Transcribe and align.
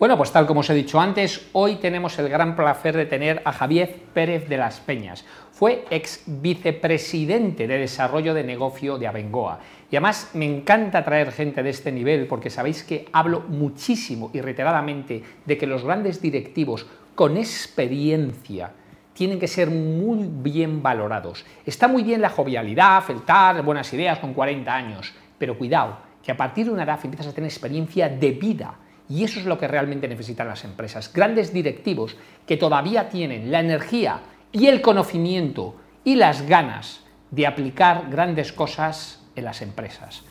Bueno, 0.00 0.16
pues 0.16 0.32
tal 0.32 0.46
como 0.46 0.60
os 0.60 0.70
he 0.70 0.74
dicho 0.74 0.98
antes, 0.98 1.50
hoy 1.52 1.76
tenemos 1.76 2.18
el 2.18 2.30
gran 2.30 2.56
placer 2.56 2.96
de 2.96 3.04
tener 3.04 3.42
a 3.44 3.52
Javier 3.52 3.96
Pérez 4.14 4.48
de 4.48 4.56
las 4.56 4.80
Peñas. 4.80 5.26
Fue 5.52 5.84
ex 5.90 6.22
vicepresidente 6.24 7.66
de 7.66 7.76
desarrollo 7.76 8.32
de 8.32 8.42
negocio 8.42 8.96
de 8.96 9.06
Abengoa. 9.06 9.60
Y 9.90 9.96
además 9.96 10.30
me 10.32 10.46
encanta 10.46 11.04
traer 11.04 11.32
gente 11.32 11.62
de 11.62 11.68
este 11.68 11.92
nivel 11.92 12.26
porque 12.28 12.48
sabéis 12.48 12.82
que 12.82 13.10
hablo 13.12 13.44
muchísimo 13.48 14.30
y 14.32 14.40
reiteradamente 14.40 15.22
de 15.44 15.58
que 15.58 15.66
los 15.66 15.84
grandes 15.84 16.22
directivos 16.22 16.86
con 17.14 17.36
experiencia 17.36 18.72
tienen 19.12 19.38
que 19.38 19.48
ser 19.48 19.68
muy 19.68 20.26
bien 20.26 20.82
valorados. 20.82 21.44
Está 21.66 21.88
muy 21.88 22.04
bien 22.04 22.22
la 22.22 22.30
jovialidad, 22.30 23.02
feltar, 23.02 23.62
buenas 23.62 23.92
ideas 23.92 24.18
con 24.18 24.32
40 24.32 24.74
años, 24.74 25.12
pero 25.36 25.58
cuidado, 25.58 25.98
que 26.22 26.32
a 26.32 26.38
partir 26.38 26.64
de 26.64 26.72
una 26.72 26.84
edad 26.84 27.00
empiezas 27.04 27.26
a 27.26 27.34
tener 27.34 27.50
experiencia 27.50 28.08
de 28.08 28.30
vida 28.30 28.74
y 29.10 29.24
eso 29.24 29.40
es 29.40 29.46
lo 29.46 29.58
que 29.58 29.66
realmente 29.66 30.06
necesitan 30.08 30.46
las 30.46 30.64
empresas. 30.64 31.12
Grandes 31.12 31.52
directivos 31.52 32.16
que 32.46 32.56
todavía 32.56 33.08
tienen 33.08 33.50
la 33.50 33.58
energía 33.58 34.20
y 34.52 34.68
el 34.68 34.80
conocimiento 34.80 35.74
y 36.04 36.14
las 36.14 36.46
ganas 36.46 37.00
de 37.32 37.46
aplicar 37.46 38.08
grandes 38.08 38.52
cosas 38.52 39.20
en 39.34 39.44
las 39.44 39.62
empresas. 39.62 40.22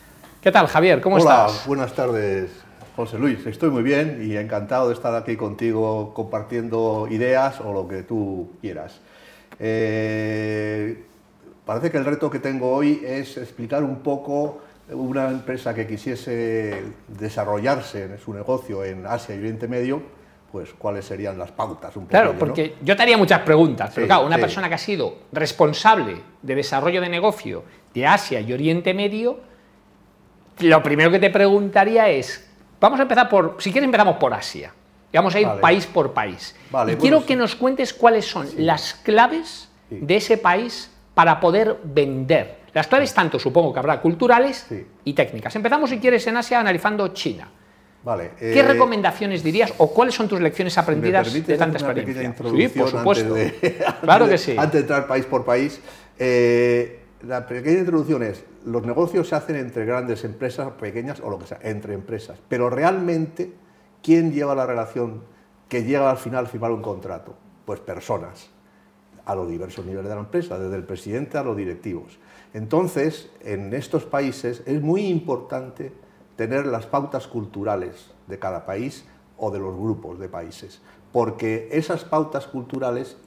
¿Qué 0.42 0.52
tal, 0.52 0.68
Javier? 0.68 1.02
¿Cómo 1.02 1.18
estás? 1.18 1.52
Hola, 1.52 1.62
buenas 1.68 1.94
tardes, 1.94 2.52
José 2.96 3.20
Luis. 3.20 3.46
Estoy 3.46 3.70
muy 3.70 3.84
bien 3.84 4.22
y 4.24 4.38
encantado 4.38 4.88
de 4.88 4.94
estar 4.94 5.14
aquí 5.14 5.36
contigo 5.36 6.14
compartiendo 6.14 7.08
ideas 7.12 7.60
o 7.60 7.74
lo 7.74 7.86
que 7.86 8.04
tú 8.04 8.52
quieras. 8.62 9.02
Eh, 9.60 11.04
parece 11.66 11.92
que 11.92 11.98
el 11.98 12.06
reto 12.06 12.30
que 12.30 12.40
tengo 12.40 12.72
hoy 12.72 13.02
es 13.06 13.36
explicar 13.36 13.84
un 13.84 13.98
poco 13.98 14.62
una 14.92 15.30
empresa 15.30 15.74
que 15.74 15.86
quisiese 15.88 16.84
desarrollarse 17.08 18.04
en 18.06 18.20
su 18.20 18.34
negocio 18.34 18.84
en 18.84 19.06
Asia 19.06 19.36
y 19.36 19.40
Oriente 19.40 19.68
Medio, 19.68 20.02
pues 20.52 20.70
cuáles 20.74 21.06
serían 21.06 21.38
las 21.38 21.52
pautas. 21.52 21.96
Un 21.96 22.08
claro, 22.08 22.36
porque 22.38 22.76
yo 22.82 22.96
te 22.96 23.04
haría 23.04 23.18
muchas 23.18 23.42
preguntas, 23.42 23.92
pero 23.94 24.08
claro, 24.08 24.26
una 24.26 24.38
persona 24.38 24.68
que 24.68 24.76
ha 24.76 24.80
sido 24.80 25.16
responsable 25.32 26.22
de 26.42 26.56
desarrollo 26.56 27.02
de 27.02 27.10
negocio 27.10 27.64
de 27.94 28.08
Asia 28.08 28.40
y 28.40 28.52
Oriente 28.52 28.94
Medio, 28.94 29.40
lo 30.60 30.84
primero 30.84 31.12
que 31.12 31.20
te 31.20 31.30
preguntaría 31.30 32.10
es, 32.10 32.50
vamos 32.80 33.00
a 33.00 33.04
empezar 33.04 33.30
por, 33.30 33.58
si 33.60 33.72
quieres 33.72 33.86
empezamos 33.86 34.18
por 34.18 34.34
Asia, 34.34 34.74
vamos 35.14 35.36
a 35.36 35.40
ir 35.40 35.48
país 35.62 35.86
por 35.86 36.14
país. 36.14 36.56
y 36.88 36.96
quiero 36.96 37.26
que 37.26 37.36
nos 37.36 37.56
cuentes 37.56 37.94
cuáles 37.94 38.26
son 38.26 38.48
las 38.58 38.96
claves 38.96 39.70
de 39.90 40.16
ese 40.16 40.38
país 40.38 40.92
para 41.14 41.40
poder 41.40 41.78
vender 41.84 42.59
las 42.74 42.88
claves 42.88 43.14
tanto 43.14 43.40
supongo 43.40 43.74
que 43.74 43.80
habrá 43.80 44.02
culturales 44.02 44.68
y 45.04 45.14
técnicas. 45.14 45.56
Empezamos, 45.56 45.90
si 45.90 46.00
quieres, 46.00 46.26
en 46.28 46.38
Asia 46.38 46.60
analizando 46.60 47.08
China. 47.10 47.50
Vale, 48.04 48.32
¿Qué 48.40 48.60
eh, 48.60 48.64
recomendaciones 48.64 49.44
dirías 49.44 49.74
o 49.78 49.94
cuáles 49.94 50.16
son 50.16 50.30
tus 50.30 50.40
lecciones 50.40 50.78
aprendidas 50.78 51.34
de 51.34 51.58
tanta 51.58 51.78
experiencia? 51.78 52.34
Sí, 52.52 52.70
por 52.70 52.90
supuesto. 52.90 53.36
claro 54.02 54.30
que 54.30 54.38
sí. 54.38 54.56
Antes 54.58 54.74
de 54.74 54.80
entrar 54.80 55.06
país 55.06 55.26
por 55.26 55.44
país, 55.44 55.82
eh, 56.18 57.00
la 57.28 57.46
pequeña 57.46 57.80
introducción 57.80 58.24
es, 58.24 58.46
los 58.66 58.86
negocios 58.86 59.28
se 59.28 59.36
hacen 59.36 59.58
entre 59.58 59.86
grandes 59.86 60.24
empresas, 60.24 60.72
pequeñas 60.80 61.20
o 61.20 61.30
lo 61.30 61.40
que 61.40 61.48
sea, 61.48 61.60
entre 61.62 61.94
empresas. 61.94 62.40
Pero 62.48 62.70
realmente, 62.70 63.52
¿quién 64.02 64.32
lleva 64.32 64.56
la 64.56 64.66
relación 64.66 65.24
que 65.68 65.84
llega 65.84 66.10
al 66.10 66.18
final 66.18 66.46
a 66.46 66.48
firmar 66.48 66.72
un 66.72 66.82
contrato? 66.82 67.36
Pues 67.66 67.82
personas, 67.82 68.50
a 69.26 69.36
los 69.36 69.50
diversos 69.50 69.86
niveles 69.86 70.10
de 70.10 70.16
la 70.16 70.22
empresa, 70.22 70.58
desde 70.58 70.78
el 70.78 70.84
presidente 70.84 71.38
a 71.38 71.44
los 71.44 71.58
directivos. 71.58 72.18
Entonces, 72.54 73.30
en 73.42 73.74
estos 73.74 74.06
países 74.06 74.64
es 74.66 74.82
muy 74.82 75.06
importante 75.08 75.92
tener 76.36 76.66
las 76.66 76.86
pautas 76.86 77.28
culturales 77.28 78.12
de 78.28 78.40
cada 78.40 78.66
país 78.66 79.06
o 79.38 79.52
de 79.52 79.60
los 79.60 79.76
grupos 79.76 80.20
de 80.20 80.30
países, 80.30 80.82
porque 81.12 81.70
esas 81.72 82.04
pautas 82.04 82.48
culturales 82.48 83.18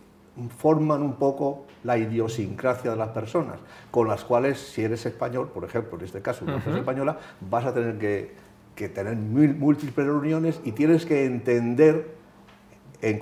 forman 0.58 1.02
un 1.02 1.14
poco 1.14 1.66
la 1.84 1.98
idiosincrasia 1.98 2.92
de 2.92 2.96
las 2.96 3.08
personas, 3.08 3.58
con 3.90 4.08
las 4.08 4.24
cuales 4.24 4.58
si 4.58 4.82
eres 4.82 5.04
español, 5.04 5.50
por 5.52 5.64
ejemplo, 5.64 5.98
en 5.98 6.04
este 6.04 6.22
caso, 6.22 6.44
si 6.44 6.50
eres 6.50 6.78
española, 6.80 7.18
vas 7.50 7.66
a 7.66 7.74
tener 7.74 7.98
que, 7.98 8.88
tener 8.88 9.16
múltiples 9.16 10.06
reuniones 10.06 10.60
y 10.64 10.72
tienes 10.72 11.04
que 11.06 11.24
entender 11.26 12.21
en, 13.02 13.20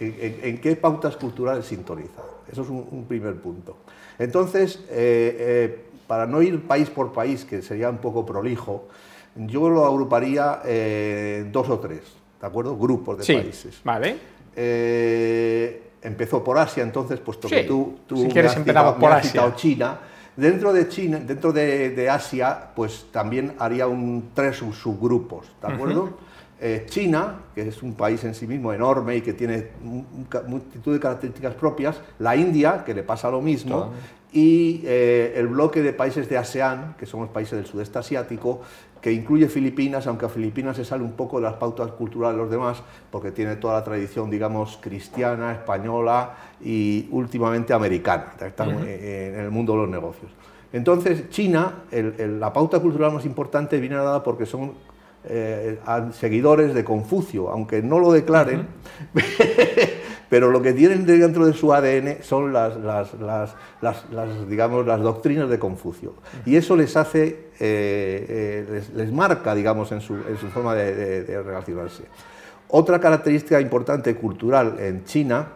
en, 0.00 0.58
qué 0.58 0.76
pautas 0.76 1.16
culturales 1.16 1.66
sintoniza. 1.66 2.22
Eso 2.50 2.62
es 2.62 2.68
un 2.68 3.04
primer 3.08 3.36
punto. 3.36 3.76
Entonces, 4.18 4.76
eh, 4.88 5.36
eh, 5.38 5.84
para 6.06 6.26
no 6.26 6.42
ir 6.42 6.66
país 6.66 6.90
por 6.90 7.12
país, 7.12 7.44
que 7.44 7.62
sería 7.62 7.90
un 7.90 7.98
poco 7.98 8.24
prolijo, 8.26 8.88
yo 9.34 9.68
lo 9.68 9.86
agruparía 9.86 10.60
en 10.64 11.50
dos 11.50 11.68
o 11.68 11.78
tres, 11.78 12.02
¿de 12.40 12.46
acuerdo? 12.46 12.76
Grupos 12.76 13.18
de 13.18 13.24
sí, 13.24 13.34
países. 13.34 13.80
Vale. 13.82 14.16
Eh, 14.54 15.82
empezó 16.02 16.44
por 16.44 16.58
Asia, 16.58 16.82
entonces, 16.82 17.18
puesto 17.20 17.48
que 17.48 17.64
tú, 17.64 17.98
tú 18.06 18.16
si 18.16 18.28
quieres, 18.28 18.54
empezamos 18.56 18.94
por 18.94 19.10
Asia. 19.10 19.54
China. 19.56 19.98
Dentro 20.36 20.72
de 20.72 20.88
China, 20.88 21.18
dentro 21.18 21.52
de, 21.52 22.08
Asia, 22.08 22.70
pues 22.74 23.06
también 23.10 23.54
haría 23.58 23.86
un 23.86 24.30
tres 24.34 24.56
subgrupos, 24.56 25.46
¿de 25.60 25.74
acuerdo? 25.74 26.16
Eh, 26.64 26.86
China, 26.86 27.40
que 27.56 27.66
es 27.66 27.82
un 27.82 27.94
país 27.94 28.22
en 28.22 28.36
sí 28.36 28.46
mismo 28.46 28.72
enorme 28.72 29.16
y 29.16 29.20
que 29.20 29.32
tiene 29.32 29.66
multitud 30.46 30.92
de 30.92 31.00
características 31.00 31.54
propias, 31.54 32.00
la 32.20 32.36
India, 32.36 32.84
que 32.86 32.94
le 32.94 33.02
pasa 33.02 33.28
lo 33.32 33.42
mismo, 33.42 33.90
y 34.32 34.80
eh, 34.84 35.34
el 35.34 35.48
bloque 35.48 35.82
de 35.82 35.92
países 35.92 36.28
de 36.28 36.38
ASEAN, 36.38 36.94
que 36.96 37.04
son 37.04 37.22
los 37.22 37.30
países 37.30 37.58
del 37.58 37.66
sudeste 37.66 37.98
asiático, 37.98 38.60
que 39.00 39.12
incluye 39.12 39.48
Filipinas, 39.48 40.06
aunque 40.06 40.26
a 40.26 40.28
Filipinas 40.28 40.76
se 40.76 40.84
sale 40.84 41.02
un 41.02 41.14
poco 41.14 41.38
de 41.38 41.46
las 41.46 41.54
pautas 41.54 41.90
culturales 41.90 42.36
de 42.36 42.42
los 42.44 42.50
demás, 42.52 42.80
porque 43.10 43.32
tiene 43.32 43.56
toda 43.56 43.74
la 43.74 43.82
tradición, 43.82 44.30
digamos, 44.30 44.78
cristiana, 44.80 45.50
española 45.50 46.36
y 46.64 47.08
últimamente 47.10 47.72
americana, 47.72 48.34
en 48.40 49.34
el 49.34 49.50
mundo 49.50 49.72
de 49.72 49.78
los 49.80 49.88
negocios. 49.88 50.30
Entonces, 50.72 51.28
China, 51.28 51.82
la 51.90 52.52
pauta 52.52 52.78
cultural 52.78 53.12
más 53.12 53.26
importante 53.26 53.80
viene 53.80 53.96
dada 53.96 54.22
porque 54.22 54.46
son 54.46 54.91
eh, 55.24 55.78
seguidores 56.12 56.74
de 56.74 56.84
Confucio, 56.84 57.50
aunque 57.50 57.82
no 57.82 57.98
lo 57.98 58.12
declaren, 58.12 58.66
pero 60.28 60.50
lo 60.50 60.62
que 60.62 60.72
tienen 60.72 61.06
dentro 61.06 61.46
de 61.46 61.52
su 61.52 61.72
ADN 61.72 62.22
son 62.22 62.52
las, 62.52 62.74
digamos, 64.48 64.86
las 64.86 65.00
doctrinas 65.00 65.48
de 65.48 65.58
Confucio. 65.58 66.14
Y 66.44 66.56
eso 66.56 66.76
les 66.76 66.96
hace, 66.96 67.50
eh, 67.60 68.66
eh, 68.70 68.82
les, 68.94 69.12
marca, 69.12 69.54
digamos, 69.54 69.92
en 69.92 70.00
su, 70.00 70.16
forma 70.52 70.74
de, 70.74 71.22
de 71.22 71.42
relacionarse. 71.42 72.04
Otra 72.68 72.98
característica 72.98 73.60
importante 73.60 74.14
cultural 74.16 74.76
en 74.80 75.04
China, 75.04 75.48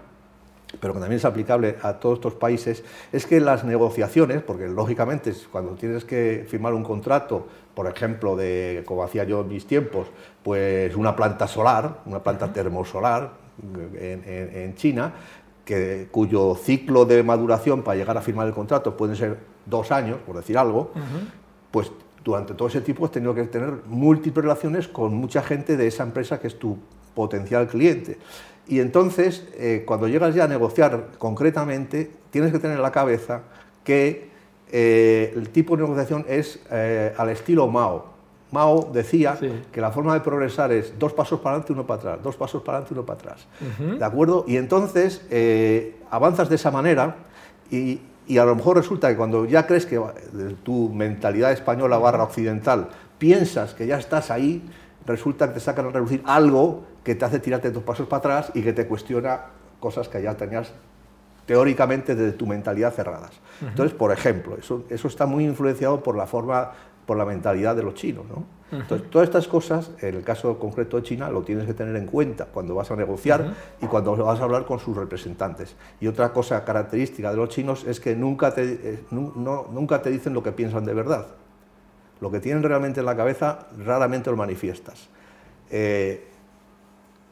pero 0.80 0.94
que 0.94 1.00
también 1.00 1.18
es 1.18 1.24
aplicable 1.24 1.76
a 1.82 1.94
todos 1.94 2.18
estos 2.18 2.34
países, 2.34 2.84
es 3.12 3.26
que 3.26 3.40
las 3.40 3.64
negociaciones, 3.64 4.42
porque 4.42 4.68
lógicamente 4.68 5.32
cuando 5.50 5.72
tienes 5.72 6.04
que 6.04 6.46
firmar 6.48 6.74
un 6.74 6.82
contrato 6.82 7.46
por 7.76 7.86
ejemplo, 7.86 8.36
de 8.36 8.82
como 8.86 9.04
hacía 9.04 9.24
yo 9.24 9.42
en 9.42 9.48
mis 9.48 9.66
tiempos, 9.66 10.06
pues 10.42 10.96
una 10.96 11.14
planta 11.14 11.46
solar, 11.46 11.98
una 12.06 12.22
planta 12.22 12.50
termosolar 12.50 13.32
en, 14.00 14.74
China, 14.76 15.12
que, 15.62 16.08
cuyo 16.10 16.54
ciclo 16.54 17.04
de 17.04 17.22
maduración 17.22 17.82
para 17.82 17.98
llegar 17.98 18.16
a 18.16 18.22
firmar 18.22 18.46
el 18.46 18.54
contrato 18.54 18.96
puede 18.96 19.14
ser 19.14 19.36
dos 19.66 19.92
años, 19.92 20.16
por 20.24 20.36
decir 20.36 20.56
algo, 20.56 20.90
pues 21.70 21.92
durante 22.24 22.54
todo 22.54 22.68
ese 22.68 22.80
tiempo 22.80 23.04
has 23.04 23.10
tenido 23.10 23.34
que 23.34 23.44
tener 23.44 23.74
múltiples 23.86 24.42
relaciones 24.42 24.88
con 24.88 25.14
mucha 25.14 25.42
gente 25.42 25.76
de 25.76 25.86
esa 25.86 26.02
empresa 26.02 26.40
que 26.40 26.46
es 26.46 26.58
tu 26.58 26.78
potencial 27.16 27.66
cliente. 27.66 28.18
Y 28.68 28.80
entonces, 28.80 29.44
eh, 29.54 29.82
cuando 29.86 30.06
llegas 30.06 30.34
ya 30.34 30.44
a 30.44 30.48
negociar 30.48 31.08
concretamente, 31.18 32.10
tienes 32.30 32.52
que 32.52 32.58
tener 32.58 32.76
en 32.76 32.82
la 32.82 32.92
cabeza 32.92 33.42
que 33.82 34.28
eh, 34.70 35.32
el 35.34 35.48
tipo 35.48 35.76
de 35.76 35.82
negociación 35.84 36.24
es 36.28 36.60
eh, 36.70 37.14
al 37.16 37.30
estilo 37.30 37.66
Mao. 37.68 38.14
Mao 38.52 38.90
decía 38.92 39.38
que 39.72 39.80
la 39.80 39.90
forma 39.90 40.14
de 40.14 40.20
progresar 40.20 40.72
es 40.72 40.96
dos 40.98 41.12
pasos 41.12 41.40
para 41.40 41.56
adelante, 41.56 41.72
uno 41.72 41.86
para 41.86 42.00
atrás, 42.00 42.18
dos 42.22 42.36
pasos 42.36 42.62
para 42.62 42.78
adelante, 42.78 42.94
uno 42.94 43.04
para 43.04 43.18
atrás. 43.18 43.46
¿De 43.98 44.04
acuerdo? 44.04 44.44
Y 44.46 44.56
entonces 44.56 45.20
avanzas 46.10 46.48
de 46.48 46.54
esa 46.54 46.70
manera 46.70 47.16
y, 47.70 48.00
a 48.38 48.44
lo 48.44 48.54
mejor 48.54 48.76
resulta 48.76 49.08
que 49.08 49.16
cuando 49.16 49.46
ya 49.46 49.66
crees 49.66 49.84
que 49.84 50.00
tu 50.62 50.90
mentalidad 50.90 51.52
española 51.52 51.98
barra 51.98 52.22
occidental 52.22 52.88
piensas 53.18 53.74
que 53.74 53.86
ya 53.86 53.98
estás 53.98 54.30
ahí, 54.30 54.62
resulta 55.06 55.48
que 55.48 55.54
te 55.54 55.60
sacan 55.60 55.86
a 55.86 55.90
reducir 55.90 56.22
algo 56.24 56.84
que 57.06 57.14
te 57.14 57.24
hace 57.24 57.38
tirarte 57.38 57.70
dos 57.70 57.84
pasos 57.84 58.08
para 58.08 58.18
atrás 58.18 58.50
y 58.52 58.62
que 58.62 58.72
te 58.72 58.88
cuestiona 58.88 59.42
cosas 59.78 60.08
que 60.08 60.20
ya 60.20 60.36
tenías 60.36 60.72
teóricamente 61.46 62.16
desde 62.16 62.36
tu 62.36 62.48
mentalidad 62.48 62.92
cerradas. 62.92 63.30
Entonces, 63.62 63.96
por 63.96 64.10
ejemplo, 64.10 64.56
eso, 64.58 64.82
eso 64.90 65.06
está 65.06 65.24
muy 65.24 65.44
influenciado 65.44 66.02
por 66.02 66.16
la 66.16 66.26
forma, 66.26 66.72
por 67.06 67.16
la 67.16 67.24
mentalidad 67.24 67.76
de 67.76 67.84
los 67.84 67.94
chinos. 67.94 68.24
¿no? 68.28 68.44
Entonces, 68.72 69.08
todas 69.08 69.28
estas 69.28 69.46
cosas, 69.46 69.92
en 70.00 70.16
el 70.16 70.24
caso 70.24 70.58
concreto 70.58 70.96
de 70.96 71.04
China, 71.04 71.30
lo 71.30 71.42
tienes 71.42 71.64
que 71.66 71.74
tener 71.74 71.94
en 71.94 72.06
cuenta 72.06 72.46
cuando 72.46 72.74
vas 72.74 72.90
a 72.90 72.96
negociar 72.96 73.54
y 73.80 73.86
cuando 73.86 74.16
vas 74.16 74.40
a 74.40 74.42
hablar 74.42 74.64
con 74.64 74.80
sus 74.80 74.96
representantes. 74.96 75.76
Y 76.00 76.08
otra 76.08 76.32
cosa 76.32 76.64
característica 76.64 77.30
de 77.30 77.36
los 77.36 77.50
chinos 77.50 77.84
es 77.84 78.00
que 78.00 78.16
nunca 78.16 78.52
te, 78.52 78.64
eh, 78.64 79.04
no, 79.12 79.68
nunca 79.70 80.02
te 80.02 80.10
dicen 80.10 80.34
lo 80.34 80.42
que 80.42 80.50
piensan 80.50 80.84
de 80.84 80.92
verdad. 80.92 81.28
Lo 82.20 82.32
que 82.32 82.40
tienen 82.40 82.64
realmente 82.64 82.98
en 82.98 83.06
la 83.06 83.14
cabeza 83.14 83.68
raramente 83.78 84.28
lo 84.28 84.36
manifiestas. 84.36 85.08
Eh, 85.70 86.32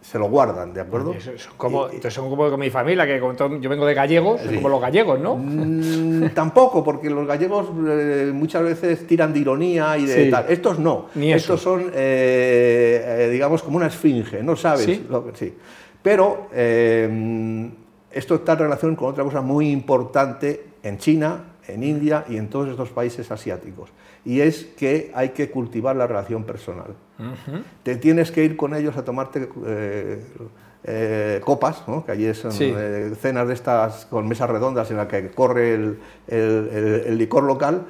se 0.05 0.19
lo 0.19 0.29
guardan, 0.29 0.75
¿de 0.75 0.83
acuerdo? 0.83 1.15
Son 1.19 1.55
como, 1.57 1.87
entonces 1.87 2.13
son 2.13 2.29
como 2.29 2.59
mi 2.59 2.69
familia, 2.69 3.07
que 3.07 3.19
yo 3.19 3.71
vengo 3.71 3.87
de 3.87 3.95
gallegos, 3.95 4.39
como 4.55 4.69
los 4.69 4.81
gallegos, 4.81 5.19
¿no? 5.19 5.35
Mm, 5.35 6.29
tampoco, 6.35 6.85
porque 6.85 7.09
los 7.09 7.27
gallegos 7.27 7.69
eh, 7.89 8.31
muchas 8.35 8.63
veces 8.65 9.07
tiran 9.07 9.33
de 9.33 9.39
ironía 9.39 9.97
y 9.97 10.05
de 10.05 10.31
tal. 10.31 10.45
Estos 10.51 10.79
no. 10.79 11.07
Ni 11.15 11.33
Estos 11.33 11.63
son, 11.63 11.91
eh, 11.95 13.03
eh, 13.03 13.29
digamos, 13.33 13.63
como 13.63 13.79
una 13.79 13.87
esfinge, 13.87 14.43
¿no 14.43 14.57
sabes? 14.57 14.85
Sí. 14.85 15.07
Lo, 15.09 15.33
sí. 15.33 15.55
Pero 16.03 16.49
esto 16.53 18.35
está 18.35 18.53
en 18.53 18.59
relación 18.59 18.97
con 18.97 19.09
otra 19.09 19.25
cosa 19.25 19.41
muy 19.41 19.71
importante 19.71 20.67
en 20.83 20.99
China, 20.99 21.45
en 21.69 21.83
India 21.83 22.25
y 22.29 22.37
en 22.37 22.49
todos 22.49 22.69
estos 22.69 22.91
países 22.91 23.31
asiáticos. 23.31 23.91
Y 24.25 24.41
es 24.41 24.65
que 24.65 25.11
hay 25.15 25.31
que 25.31 25.51
cultivar 25.51 25.97
la 25.97 26.07
relación 26.07 26.45
personal. 26.45 26.95
Te 27.83 27.97
tienes 27.97 28.31
que 28.31 28.45
ir 28.45 28.57
con 28.57 28.75
ellos 28.75 28.97
a 28.97 29.05
tomarte 29.05 29.49
eh, 29.67 30.25
eh, 30.85 31.41
copas, 31.45 31.83
que 32.05 32.13
allí 32.13 32.35
son 32.35 32.53
eh, 32.59 33.13
cenas 33.21 33.47
de 33.49 33.55
estas 33.55 34.07
con 34.07 34.27
mesas 34.27 34.51
redondas 34.51 34.91
en 34.91 34.97
las 34.97 35.07
que 35.07 35.31
corre 35.31 35.75
el, 36.27 37.19
licor 37.19 37.45
local, 37.45 37.87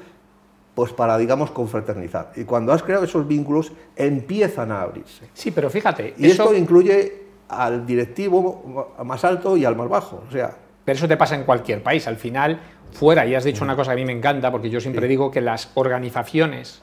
pues 0.75 0.93
para, 0.93 1.17
digamos, 1.17 1.51
confraternizar. 1.53 2.33
Y 2.37 2.45
cuando 2.45 2.73
has 2.73 2.83
creado 2.83 3.05
esos 3.05 3.27
vínculos, 3.27 3.73
empiezan 3.97 4.73
a 4.73 4.83
abrirse. 4.83 5.29
Sí, 5.33 5.53
pero 5.53 5.71
fíjate... 5.71 6.15
Y 6.19 6.27
esto 6.27 6.55
incluye 6.55 7.25
al 7.49 7.87
directivo 7.87 8.95
más 9.05 9.25
alto 9.25 9.57
y 9.57 9.65
al 9.65 9.77
más 9.77 9.89
bajo. 9.89 10.25
O 10.29 10.33
sea, 10.33 10.57
pero 10.85 10.97
eso 10.97 11.09
te 11.09 11.17
pasa 11.17 11.35
en 11.35 11.45
cualquier 11.45 11.83
país. 11.83 12.07
Al 12.07 12.17
final, 12.17 12.61
fuera, 12.93 13.27
y 13.27 13.35
has 13.35 13.45
dicho 13.45 13.65
una 13.65 13.77
cosa 13.77 13.91
que 13.91 14.01
a 14.01 14.05
mí 14.05 14.05
me 14.05 14.13
encanta, 14.13 14.51
porque 14.51 14.71
yo 14.71 14.81
siempre 14.81 15.07
digo 15.09 15.31
que 15.31 15.41
las 15.41 15.71
organizaciones, 15.75 16.83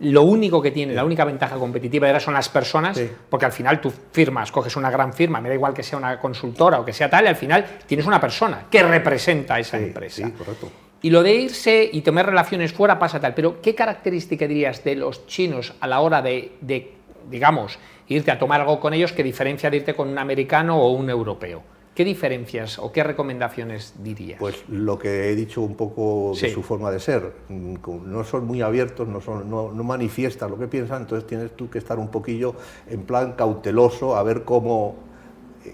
lo 0.00 0.22
único 0.22 0.62
que 0.62 0.70
tiene, 0.70 0.94
la 0.94 1.04
única 1.04 1.24
ventaja 1.24 1.56
competitiva 1.56 2.08
era 2.08 2.20
son 2.20 2.34
las 2.34 2.48
personas, 2.48 3.00
porque 3.28 3.46
al 3.46 3.52
final 3.52 3.80
tú 3.80 3.92
firmas, 4.12 4.50
coges 4.50 4.76
una 4.76 4.90
gran 4.90 5.12
firma, 5.12 5.40
me 5.40 5.48
da 5.48 5.54
igual 5.54 5.74
que 5.74 5.82
sea 5.82 5.98
una 5.98 6.18
consultora 6.18 6.80
o 6.80 6.84
que 6.84 6.92
sea 6.92 7.10
tal, 7.10 7.24
y 7.24 7.28
al 7.28 7.36
final 7.36 7.64
tienes 7.86 8.06
una 8.06 8.20
persona 8.20 8.66
que 8.70 8.82
representa 8.82 9.54
a 9.54 9.60
esa 9.60 9.78
empresa. 9.78 10.30
correcto. 10.36 10.70
Y 11.02 11.10
lo 11.10 11.22
de 11.22 11.34
irse 11.34 11.88
y 11.90 12.02
tomar 12.02 12.26
relaciones 12.26 12.72
fuera 12.72 12.98
pasa 12.98 13.20
tal, 13.20 13.34
pero 13.34 13.60
¿qué 13.62 13.74
característica 13.74 14.46
dirías 14.46 14.84
de 14.84 14.96
los 14.96 15.26
chinos 15.26 15.74
a 15.80 15.86
la 15.86 16.00
hora 16.00 16.20
de, 16.20 16.52
de 16.60 16.92
digamos, 17.30 17.78
irte 18.08 18.30
a 18.30 18.38
tomar 18.38 18.60
algo 18.60 18.80
con 18.80 18.92
ellos 18.92 19.12
que 19.12 19.22
diferencia 19.22 19.70
de 19.70 19.78
irte 19.78 19.94
con 19.94 20.08
un 20.08 20.18
americano 20.18 20.78
o 20.78 20.90
un 20.92 21.08
europeo? 21.08 21.62
¿Qué 22.00 22.04
diferencias 22.04 22.78
o 22.78 22.92
qué 22.92 23.04
recomendaciones 23.04 23.92
dirías? 24.02 24.38
Pues 24.40 24.64
lo 24.70 24.98
que 24.98 25.30
he 25.30 25.36
dicho 25.36 25.60
un 25.60 25.74
poco 25.74 26.32
de 26.40 26.48
su 26.48 26.62
forma 26.62 26.90
de 26.90 26.98
ser. 26.98 27.30
No 27.50 28.24
son 28.24 28.46
muy 28.46 28.62
abiertos, 28.62 29.06
no, 29.06 29.20
son, 29.20 29.50
no, 29.50 29.68
manifiestan 29.84 30.50
lo 30.50 30.58
que 30.58 30.66
piensan, 30.66 31.02
entonces 31.02 31.26
tienes 31.26 31.54
tú 31.54 31.68
que 31.68 31.76
estar 31.76 31.98
un 31.98 32.08
poquillo 32.08 32.54
en 32.88 33.02
plan 33.02 33.32
cauteloso 33.32 34.16
a 34.16 34.22
ver 34.22 34.44
cómo... 34.44 34.96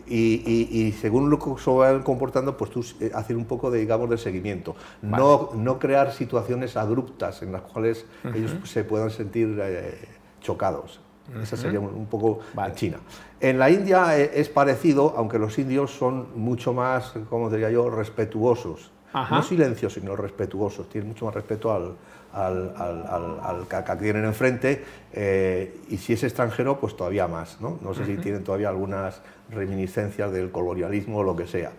Y, 0.08 0.92
según 1.00 1.30
lo 1.30 1.38
que 1.38 1.62
se 1.62 1.70
van 1.70 2.02
comportando, 2.02 2.56
pues 2.56 2.72
tú 2.72 2.84
eh, 2.98 3.12
hacer 3.14 3.36
un 3.36 3.44
poco 3.44 3.70
de, 3.70 3.78
digamos, 3.78 4.10
de 4.10 4.18
seguimiento. 4.18 4.74
No, 5.02 5.50
no 5.54 5.78
crear 5.78 6.12
situaciones 6.12 6.76
abruptas 6.76 7.40
en 7.42 7.52
las 7.52 7.62
cuales 7.62 8.04
ellos 8.34 8.50
se 8.64 8.82
puedan 8.82 9.10
sentir 9.10 9.60
eh, 9.62 9.94
chocados. 10.40 11.05
Esa 11.42 11.56
sería 11.56 11.80
un, 11.80 12.06
poco 12.06 12.40
China. 12.74 12.98
En 13.40 13.58
la 13.58 13.70
India 13.70 14.18
eh, 14.18 14.32
es 14.34 14.48
parecido, 14.48 15.14
aunque 15.16 15.38
los 15.38 15.58
indios 15.58 15.90
son 15.90 16.28
mucho 16.36 16.72
más, 16.72 17.14
como 17.28 17.50
diría 17.50 17.70
yo, 17.70 17.90
respetuosos. 17.90 18.90
No 19.30 19.42
silenciosos, 19.42 20.00
sino 20.00 20.14
respetuosos. 20.14 20.90
Tienen 20.90 21.08
mucho 21.08 21.24
más 21.24 21.34
respeto 21.34 21.72
al, 21.72 21.96
al, 22.36 22.74
al, 22.76 23.66
que 23.66 23.96
tienen 23.96 24.24
enfrente 24.24 24.84
eh, 25.12 25.80
y 25.88 25.96
si 25.96 26.12
es 26.12 26.22
extranjero, 26.22 26.78
pues 26.78 26.96
todavía 26.96 27.26
más. 27.26 27.60
No, 27.60 27.78
no 27.80 27.94
sé 27.94 28.04
si 28.04 28.16
tienen 28.18 28.44
todavía 28.44 28.68
algunas 28.68 29.22
reminiscencias 29.50 30.30
del 30.32 30.50
colonialismo 30.50 31.18
o 31.18 31.22
lo 31.22 31.34
que 31.34 31.46
sea. 31.46 31.72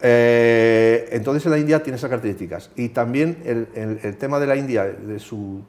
Eh, 0.00 1.08
entonces 1.12 1.44
en 1.46 1.52
la 1.52 1.58
India 1.58 1.82
tiene 1.82 1.96
esas 1.96 2.08
características. 2.08 2.70
Y 2.76 2.88
también 2.90 3.42
el, 3.44 3.98
el, 4.02 4.16
tema 4.16 4.40
de 4.40 4.46
la 4.46 4.56
India, 4.56 4.84
de 4.84 5.18
su 5.18 5.62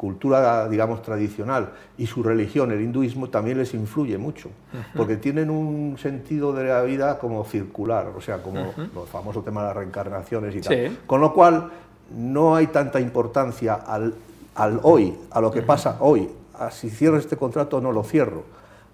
cultura, 0.00 0.66
digamos, 0.66 1.02
tradicional 1.02 1.72
y 1.98 2.06
su 2.06 2.22
religión, 2.22 2.72
el 2.72 2.80
hinduismo, 2.80 3.28
también 3.28 3.58
les 3.58 3.74
influye 3.74 4.16
mucho, 4.16 4.48
porque 4.96 5.18
tienen 5.18 5.50
un 5.50 5.98
sentido 5.98 6.54
de 6.54 6.64
la 6.64 6.80
vida 6.80 7.18
como 7.18 7.44
circular, 7.44 8.10
o 8.16 8.22
sea, 8.22 8.42
como 8.42 8.72
los 8.94 9.10
famosos 9.10 9.44
temas 9.44 9.64
de 9.64 9.68
las 9.68 9.76
reencarnaciones 9.76 10.56
y 10.56 10.62
tal. 10.62 10.98
Con 11.06 11.20
lo 11.20 11.34
cual, 11.34 11.70
no 12.16 12.56
hay 12.56 12.68
tanta 12.68 12.98
importancia 12.98 13.74
al, 13.74 14.14
al 14.54 14.80
hoy, 14.84 15.18
a 15.32 15.42
lo 15.42 15.50
que 15.50 15.60
pasa 15.60 15.98
hoy, 16.00 16.30
a 16.58 16.70
si 16.70 16.88
cierro 16.88 17.18
este 17.18 17.36
contrato 17.36 17.76
o 17.76 17.80
no 17.82 17.92
lo 17.92 18.02
cierro, 18.02 18.44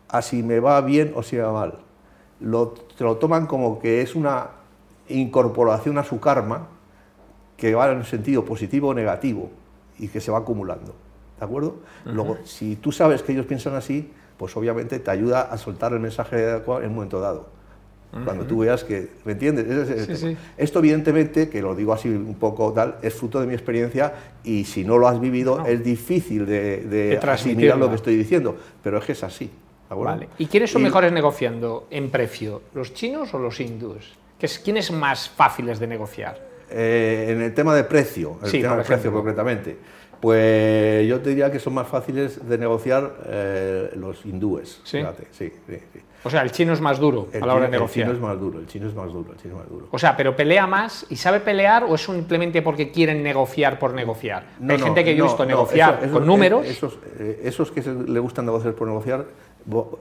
a 0.09 0.23
si 0.23 0.43
me 0.43 0.59
va 0.59 0.81
bien 0.81 1.13
o 1.15 1.23
si 1.23 1.37
me 1.37 1.43
va 1.43 1.53
mal. 1.53 1.75
Lo, 2.41 2.75
lo 2.99 3.17
toman 3.19 3.47
como 3.47 3.79
que 3.79 4.03
es 4.03 4.17
una 4.17 4.49
incorporación 5.09 5.99
a 5.99 6.03
su 6.03 6.19
karma 6.19 6.67
que 7.57 7.77
va 7.77 7.93
en 7.93 7.99
un 7.99 8.05
sentido 8.05 8.45
positivo 8.45 8.89
o 8.89 8.95
negativo 8.95 9.51
y 9.99 10.09
que 10.09 10.21
se 10.21 10.31
va 10.31 10.39
acumulando. 10.39 10.95
¿De 11.39 11.45
acuerdo? 11.45 11.77
Luego, 12.05 12.39
si 12.45 12.77
tú 12.77 12.93
sabes 12.93 13.23
que 13.23 13.33
ellos 13.33 13.47
piensan 13.47 13.75
así, 13.75 14.11
pues 14.37 14.57
obviamente 14.57 14.99
te 14.99 15.11
ayuda 15.11 15.43
a 15.43 15.59
soltar 15.59 15.93
el 15.93 16.01
mensaje 16.01 16.37
adecuado 16.37 16.83
en 16.83 16.89
un 16.89 16.95
momento 16.95 17.21
dado. 17.21 17.57
Cuando 18.25 18.47
tú 18.47 18.61
veas 18.61 18.83
que, 18.83 19.11
¿me 19.25 19.33
entiendes? 19.33 20.37
Esto 20.57 20.79
evidentemente, 20.79 21.51
que 21.51 21.61
lo 21.61 21.75
digo 21.75 21.93
así 21.93 22.09
un 22.09 22.37
poco 22.37 22.73
tal, 22.73 22.97
es 23.03 23.13
fruto 23.13 23.41
de 23.41 23.47
mi 23.47 23.53
experiencia 23.53 24.15
y 24.43 24.65
si 24.65 24.85
no 24.85 24.97
lo 24.97 25.07
has 25.07 25.21
vivido 25.21 25.67
es 25.67 25.85
difícil 25.85 26.47
de, 26.47 26.79
de, 26.79 27.19
asimilar 27.19 27.77
lo 27.77 27.91
que 27.91 27.97
estoy 27.97 28.17
diciendo, 28.17 28.57
pero 28.83 28.97
es 28.99 29.05
que 29.05 29.13
es 29.13 29.23
así. 29.23 29.51
Vale. 29.91 30.29
¿Y 30.39 30.47
quiénes 30.47 30.71
son 30.71 30.83
mejores 30.83 31.13
negociando 31.13 31.89
en 31.91 32.11
precio, 32.11 32.63
los 32.75 32.95
chinos 32.95 33.35
o 33.35 33.39
los 33.39 33.61
hindúes? 33.61 34.15
¿Quiénes 34.65 34.91
más 34.91 35.29
fáciles 35.29 35.79
de 35.79 35.87
negociar? 35.87 36.56
Eh, 36.71 37.27
en 37.31 37.43
el 37.43 37.55
tema 37.55 37.75
de 37.75 37.85
precio, 37.85 38.39
el 38.43 38.51
tema 38.51 38.77
de 38.77 38.85
precio 38.85 39.13
concretamente, 39.13 39.77
pues 40.21 41.07
yo 41.07 41.21
te 41.21 41.31
diría 41.31 41.53
que 41.53 41.59
son 41.59 41.75
más 41.75 41.87
fáciles 41.87 42.49
de 42.49 42.59
negociar 42.59 43.17
eh, 43.27 43.91
los 43.97 44.25
hindúes. 44.25 44.81
¿Sí? 44.83 45.01
Sí, 45.31 45.53
O 46.25 46.31
sea, 46.31 46.43
el 46.43 46.51
chino 46.51 46.73
es 46.73 46.81
más 46.81 46.99
duro 46.99 47.29
a 47.41 47.47
la 47.47 47.55
hora 47.55 47.67
de 47.67 47.71
negociar. 47.73 48.09
El 48.09 48.15
chino 48.15 48.27
es 48.27 48.31
más 48.31 48.41
duro, 48.41 48.59
el 48.59 48.67
chino 48.67 48.89
es 48.89 48.95
más 48.95 49.13
duro, 49.13 49.33
el 49.33 49.39
chino 49.39 49.55
es 49.55 49.61
más 49.61 49.69
duro. 49.69 49.89
O 49.91 49.99
sea, 49.99 50.17
pero 50.17 50.35
pelea 50.35 50.67
más 50.67 51.07
y 51.11 51.17
sabe 51.17 51.41
pelear 51.41 51.85
o 51.85 51.95
es 51.95 52.01
simplemente 52.03 52.63
porque 52.63 52.91
quieren 52.91 53.23
negociar 53.23 53.79
por 53.79 53.93
negociar. 53.95 54.45
Hay 54.69 54.79
gente 54.79 55.05
que 55.05 55.15
yo 55.15 55.25
he 55.25 55.29
visto 55.29 55.45
negociar 55.45 56.11
con 56.11 56.27
números. 56.27 56.67
Esos, 56.67 56.99
eh, 57.19 57.43
esos 57.45 57.71
que 57.71 57.83
le 57.83 58.19
gustan 58.19 58.47
negociar 58.47 58.75
por 58.75 58.89
negociar 58.89 59.27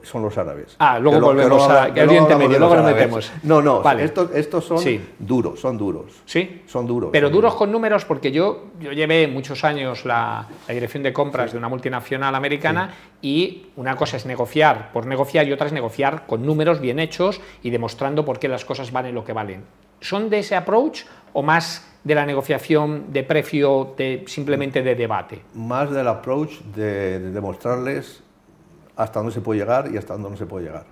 son 0.02 0.22
los 0.22 0.38
árabes. 0.38 0.76
Ah, 0.78 0.98
luego 0.98 1.20
volvemos 1.20 1.68
a 1.68 1.92
que 1.92 2.02
Oriente 2.02 2.36
Medio, 2.36 2.58
luego 2.58 2.76
nos 2.76 2.84
metemos. 2.84 3.32
No, 3.42 3.60
no, 3.60 3.82
estos, 3.98 4.34
estos 4.34 4.64
son 4.64 4.82
duros, 5.18 5.60
son 5.60 5.76
duros. 5.76 6.12
Sí. 6.24 6.62
Son 6.66 6.86
duros. 6.86 7.10
Pero 7.12 7.30
duros 7.30 7.54
con 7.54 7.72
números 7.72 8.04
porque 8.04 8.30
yo, 8.30 8.66
yo 8.80 8.92
llevé 8.92 9.26
muchos 9.26 9.64
años 9.64 10.04
la, 10.04 10.46
dirección 10.68 11.02
de 11.02 11.12
compras 11.12 11.52
de 11.52 11.58
una 11.58 11.68
multinacional 11.68 12.34
americana 12.34 12.94
y 13.20 13.66
una 13.76 13.96
cosa 13.96 14.16
es 14.16 14.26
negociar 14.26 14.92
por 14.92 15.06
negociar 15.06 15.46
y 15.48 15.52
otra 15.52 15.66
es 15.66 15.72
negociar 15.72 16.26
con 16.26 16.44
números 16.44 16.80
bien 16.80 16.98
hechos 16.98 17.40
y 17.62 17.70
demostrando 17.70 18.24
por 18.24 18.38
qué 18.38 18.48
las 18.48 18.64
cosas 18.64 18.92
valen 18.92 19.14
lo 19.14 19.24
que 19.24 19.32
valen. 19.32 19.64
¿Son 20.00 20.28
de 20.28 20.40
ese 20.40 20.54
approach 20.54 21.02
o 21.32 21.42
más 21.42 21.92
de 22.04 22.14
la 22.14 22.24
negociación 22.24 23.12
de 23.12 23.24
precio 23.24 23.94
de, 23.96 24.24
simplemente 24.26 24.82
de 24.82 24.94
debate? 24.94 25.42
Más 25.54 25.90
del 25.90 26.06
approach 26.06 26.60
de 26.74 27.18
demostrarles 27.18 28.22
hasta 28.96 29.20
dónde 29.20 29.32
se 29.32 29.40
puede 29.40 29.60
llegar 29.60 29.90
y 29.92 29.96
hasta 29.96 30.14
dónde 30.14 30.30
no 30.30 30.36
se 30.36 30.46
puede 30.46 30.66
llegar. 30.66 30.84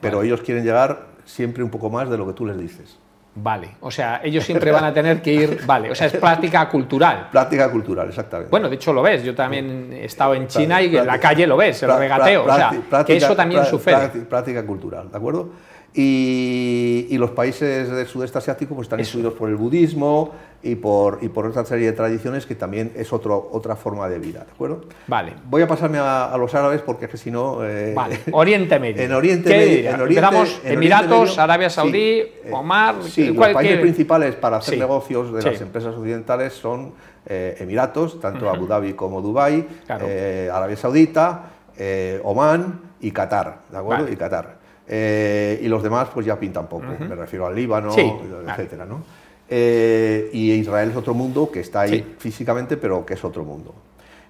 Pero 0.00 0.22
ellos 0.22 0.42
quieren 0.42 0.64
llegar 0.64 1.06
siempre 1.24 1.64
un 1.64 1.70
poco 1.70 1.90
más 1.90 2.08
de 2.08 2.16
lo 2.16 2.26
que 2.26 2.32
tú 2.32 2.46
les 2.46 2.58
dices. 2.58 2.98
Vale, 3.40 3.76
o 3.80 3.90
sea, 3.90 4.20
ellos 4.24 4.44
siempre 4.44 4.72
van 4.72 4.84
a 4.84 4.92
tener 4.92 5.22
que 5.22 5.32
ir, 5.32 5.60
vale, 5.64 5.90
o 5.92 5.94
sea, 5.94 6.08
es 6.08 6.14
práctica 6.14 6.68
cultural. 6.68 7.28
Práctica 7.32 7.70
cultural, 7.70 8.08
exactamente. 8.08 8.50
Bueno, 8.50 8.68
de 8.68 8.74
hecho 8.74 8.92
lo 8.92 9.00
ves, 9.00 9.22
yo 9.22 9.32
también 9.32 9.92
he 9.92 10.06
estado 10.06 10.34
en 10.34 10.48
China 10.48 10.82
y 10.82 10.96
en 10.96 11.06
la 11.06 11.20
calle 11.20 11.46
lo 11.46 11.56
ves, 11.56 11.80
el 11.84 11.96
regateo, 11.96 12.44
o 12.44 12.54
sea, 12.54 13.04
que 13.04 13.16
eso 13.16 13.36
también 13.36 13.64
sucede. 13.64 14.08
Práctica 14.22 14.66
cultural, 14.66 15.10
¿de 15.10 15.16
acuerdo? 15.16 15.50
Y, 15.94 17.16
los 17.18 17.30
países 17.30 17.90
del 17.90 18.06
sudeste 18.06 18.38
asiático 18.38 18.76
pues, 18.76 18.86
están 18.86 19.00
influidos 19.00 19.34
por 19.34 19.48
el 19.48 19.56
budismo 19.56 20.32
y 20.62 20.76
por, 20.76 21.18
y 21.22 21.28
por 21.28 21.46
otra 21.46 21.64
serie 21.64 21.86
de 21.86 21.92
tradiciones 21.92 22.46
que 22.46 22.54
también 22.54 22.92
es 22.94 23.12
otro, 23.12 23.48
otra 23.52 23.74
forma 23.74 24.08
de 24.08 24.20
vida, 24.20 24.44
¿de 24.44 24.52
acuerdo? 24.52 24.82
Vale. 25.08 25.34
Voy 25.48 25.62
a 25.62 25.66
pasarme 25.66 25.98
a, 25.98 26.32
los 26.38 26.54
árabes 26.54 26.82
porque 26.82 27.06
es 27.06 27.10
que 27.10 27.16
si 27.16 27.30
no... 27.30 27.64
Eh, 27.64 27.92
vale, 27.94 28.20
Oriente 28.32 28.78
Medio. 28.78 29.02
En 29.02 29.12
Oriente 29.12 29.50
Medio... 29.50 29.90
En 29.90 30.00
Oriente, 30.00 30.72
Emiratos, 30.72 31.38
Arabia 31.38 31.70
Saudí, 31.70 32.20
eh, 32.20 32.50
Omar... 32.52 32.96
Sí, 33.02 33.32
los 33.32 33.48
países 33.48 33.80
principales 33.80 34.36
para 34.36 34.58
hacer 34.58 34.78
negocios 34.78 35.32
de 35.32 35.42
las 35.42 35.60
empresas 35.60 35.96
occidentales 35.96 36.52
son 36.52 36.92
eh, 37.26 37.56
Emiratos, 37.58 38.20
tanto 38.20 38.48
Abu 38.48 38.66
Dhabi 38.66 38.92
como 38.92 39.20
Dubái, 39.20 39.66
Arabia 39.88 40.76
Saudita, 40.76 41.42
Omán 42.22 42.80
y 43.00 43.10
Qatar, 43.10 43.62
¿de 43.70 43.78
acuerdo? 43.78 44.08
Y 44.12 44.16
Qatar. 44.16 44.57
Eh, 44.88 45.60
y 45.62 45.68
los 45.68 45.82
demás 45.82 46.08
pues 46.12 46.24
ya 46.24 46.40
pintan 46.40 46.66
poco, 46.66 46.86
me 46.98 47.14
refiero 47.14 47.46
al 47.46 47.54
Líbano, 47.54 47.94
etcétera, 47.94 48.86
¿no? 48.86 49.02
Eh, 49.50 50.30
y 50.32 50.52
Israel 50.52 50.90
es 50.90 50.96
otro 50.96 51.14
mundo 51.14 51.50
que 51.50 51.60
está 51.60 51.82
ahí 51.82 52.16
físicamente, 52.18 52.76
pero 52.76 53.04
que 53.04 53.14
es 53.14 53.24
otro 53.24 53.44
mundo. 53.44 53.74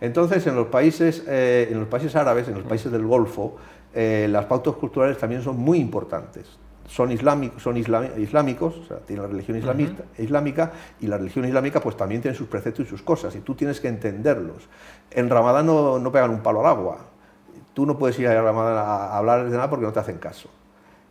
Entonces, 0.00 0.46
en 0.46 0.54
los 0.54 0.68
países, 0.68 1.24
eh, 1.26 1.68
en 1.70 1.80
los 1.80 1.88
países 1.88 2.14
árabes, 2.14 2.46
en 2.48 2.54
los 2.54 2.64
países 2.64 2.90
del 2.92 3.04
Golfo, 3.04 3.56
eh, 3.94 4.28
las 4.30 4.44
pautas 4.44 4.74
culturales 4.74 5.18
también 5.18 5.42
son 5.42 5.56
muy 5.56 5.78
importantes. 5.78 6.46
Son, 6.86 7.12
islámicos, 7.12 7.62
son 7.62 7.76
islámicos, 7.76 8.78
o 8.78 8.84
sea, 8.84 8.98
tienen 8.98 9.24
la 9.24 9.28
religión 9.28 9.58
islamista, 9.58 10.04
islámica, 10.16 10.72
y 11.00 11.06
la 11.06 11.18
religión 11.18 11.44
islámica 11.44 11.80
pues 11.80 11.96
también 11.96 12.22
tiene 12.22 12.34
sus 12.34 12.48
preceptos 12.48 12.86
y 12.86 12.88
sus 12.88 13.02
cosas, 13.02 13.34
y 13.36 13.40
tú 13.40 13.54
tienes 13.54 13.78
que 13.78 13.88
entenderlos. 13.88 14.68
En 15.10 15.28
Ramadán 15.28 15.66
no, 15.66 15.98
no 15.98 16.10
pegan 16.10 16.30
un 16.30 16.40
palo 16.40 16.60
al 16.60 16.66
agua, 16.66 16.98
tú 17.78 17.86
no 17.86 17.96
puedes 17.96 18.18
ir 18.18 18.26
a 18.26 18.42
Ramadán 18.42 18.76
a 18.76 19.16
hablar 19.16 19.48
de 19.48 19.52
nada 19.52 19.70
porque 19.70 19.86
no 19.86 19.92
te 19.92 20.00
hacen 20.00 20.18
caso. 20.18 20.48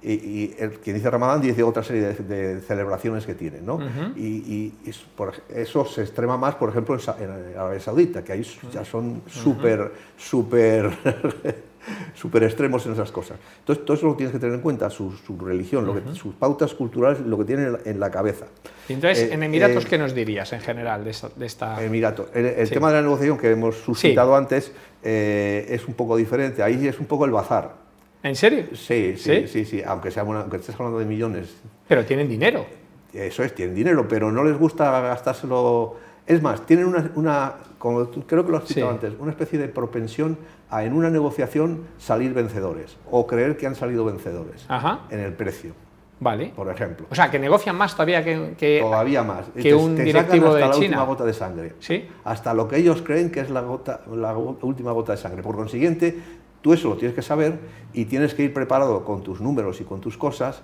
Y, 0.03 0.53
el, 0.59 0.79
quien 0.81 0.97
dice 0.97 1.09
Ramadán 1.09 1.39
dice 1.39 1.63
otra 1.63 1.81
serie 1.81 2.13
de, 2.13 2.59
celebraciones 2.59 3.25
que 3.25 3.35
tienen, 3.35 3.65
¿no? 3.65 3.79
Y, 4.17 4.73
por, 5.15 5.33
eso 5.47 5.85
se 5.85 6.01
extrema 6.01 6.35
más, 6.35 6.55
por 6.55 6.69
ejemplo, 6.69 6.97
en, 7.21 7.57
Arabia 7.57 7.79
Saudita, 7.79 8.21
que 8.21 8.33
ahí 8.33 8.45
ya 8.69 8.83
son 8.83 9.21
súper, 9.27 9.93
súper, 10.17 10.91
súper 12.13 12.43
extremos 12.43 12.85
en 12.85 12.93
esas 12.93 13.11
cosas. 13.11 13.37
Entonces, 13.59 13.85
todo 13.85 13.97
eso 13.97 14.07
lo 14.07 14.15
tienes 14.15 14.33
que 14.33 14.39
tener 14.39 14.55
en 14.55 14.61
cuenta, 14.61 14.89
su, 14.89 15.11
religión, 15.39 15.85
lo 15.85 15.93
que, 15.95 16.15
sus 16.15 16.33
pautas 16.35 16.73
culturales, 16.73 17.19
lo 17.21 17.37
que 17.37 17.45
tienen 17.45 17.77
en 17.85 17.99
la 17.99 18.11
cabeza. 18.11 18.47
entonces, 18.89 19.29
eh, 19.29 19.33
en 19.33 19.43
Emiratos, 19.43 19.85
eh, 19.85 19.87
¿qué 19.89 19.97
nos 19.97 20.13
dirías 20.13 20.51
en 20.53 20.61
general 20.61 21.03
de 21.03 21.45
esta...? 21.45 21.83
Emiratos. 21.83 22.27
El, 22.33 22.69
tema 22.69 22.89
de 22.89 22.95
la 22.95 23.01
negociación 23.01 23.37
que 23.37 23.51
hemos 23.51 23.75
suscitado 23.77 24.35
antes 24.35 24.71
eh, 25.03 25.65
es 25.69 25.87
un 25.87 25.93
poco 25.93 26.17
diferente. 26.17 26.63
Ahí 26.63 26.87
es 26.87 26.99
un 26.99 27.05
poco 27.05 27.25
el 27.25 27.31
bazar. 27.31 27.75
¿En 28.23 28.35
serio? 28.35 28.65
Sí, 28.73 29.15
sí, 29.17 29.47
sí, 29.47 29.65
sí, 29.65 29.81
aunque, 29.85 30.11
sea 30.11 30.23
aunque 30.23 30.57
estés 30.57 30.75
hablando 30.75 30.99
de 30.99 31.05
millones. 31.05 31.55
Pero 31.87 32.05
tienen 32.05 32.27
dinero. 32.27 32.65
Eso 33.13 33.43
es, 33.43 33.55
tienen 33.55 33.73
dinero, 33.73 34.07
pero 34.07 34.31
no 34.31 34.43
les 34.43 34.57
gusta 34.57 34.99
gastárselo. 35.01 36.06
Es 36.27 36.41
más, 36.41 36.65
tienen 36.65 36.93
una, 37.15 37.53
como 37.79 38.05
creo 38.27 38.45
que 38.45 38.51
lo 38.51 38.57
has 38.57 38.65
citado 38.65 38.89
antes, 38.89 39.13
una 39.17 39.31
especie 39.31 39.57
de 39.57 39.67
propensión 39.69 40.37
a 40.69 40.83
en 40.83 40.93
una 40.93 41.09
negociación 41.09 41.85
salir 41.97 42.33
vencedores 42.33 42.97
o 43.09 43.25
creer 43.25 43.55
que 43.57 43.65
han 43.65 43.75
salido 43.75 44.03
vencedores 44.05 44.67
en 45.09 45.19
el 45.19 45.33
precio. 45.33 45.73
Vale. 46.19 46.51
Por 46.55 46.69
ejemplo. 46.69 47.05
O 47.11 47.15
sea, 47.15 47.29
que 47.29 47.37
negocian 47.37 47.75
más 47.75 47.93
todavía 47.93 48.23
que, 48.23 48.79
todavía 48.81 49.23
más. 49.23 49.45
que 49.55 49.73
un 49.73 49.95
directivo 49.95 50.47
hasta 50.47 50.57
de 50.57 50.65
la 50.65 50.71
China. 50.71 50.85
última 50.85 51.03
gota 51.03 51.25
de 51.25 51.33
sangre. 51.33 51.73
¿Sí? 51.79 52.09
Hasta 52.25 52.55
lo 52.55 52.67
que 52.67 52.77
ellos 52.77 53.03
creen 53.03 53.29
que 53.29 53.39
es 53.39 53.51
la, 53.51 53.61
gota, 53.61 54.01
la 54.11 54.35
última 54.35 54.91
gota 54.93 55.11
de 55.11 55.19
sangre. 55.19 55.43
Por 55.43 55.55
consiguiente, 55.55 56.19
Tú 56.61 56.73
eso 56.73 56.89
lo 56.89 56.97
tienes 56.97 57.15
que 57.15 57.21
saber 57.21 57.59
y 57.93 58.05
tienes 58.05 58.33
que 58.33 58.43
ir 58.43 58.53
preparado 58.53 59.05
con 59.05 59.23
tus 59.23 59.39
números 59.41 59.79
y 59.81 59.83
con 59.83 60.01
tus 60.01 60.17
cosas 60.17 60.61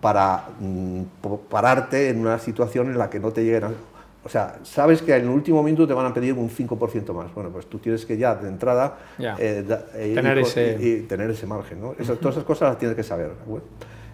para 0.00 0.48
mm, 0.60 1.02
pararte 1.50 2.10
en 2.10 2.20
una 2.20 2.38
situación 2.38 2.88
en 2.88 2.98
la 2.98 3.10
que 3.10 3.18
no 3.18 3.32
te 3.32 3.44
lleguen 3.44 3.64
a... 3.64 3.70
O 4.26 4.28
sea, 4.28 4.58
sabes 4.64 5.02
que 5.02 5.14
en 5.14 5.22
el 5.22 5.28
último 5.28 5.62
minuto 5.62 5.86
te 5.86 5.94
van 5.94 6.06
a 6.06 6.12
pedir 6.12 6.34
un 6.34 6.50
5% 6.50 7.14
más. 7.14 7.32
Bueno, 7.32 7.50
pues 7.50 7.66
tú 7.66 7.78
tienes 7.78 8.04
que 8.04 8.18
ya 8.18 8.34
de 8.34 8.48
entrada 8.48 8.98
eh, 9.18 9.64
eh, 9.94 10.12
tener, 10.16 10.38
ese... 10.38 10.76
Y, 10.80 11.00
tener 11.02 11.30
ese 11.30 11.46
margen. 11.46 11.80
¿no? 11.80 11.92
todas 11.92 12.34
esas 12.34 12.42
cosas 12.42 12.70
las 12.70 12.78
tienes 12.78 12.96
que 12.96 13.04
saber. 13.04 13.30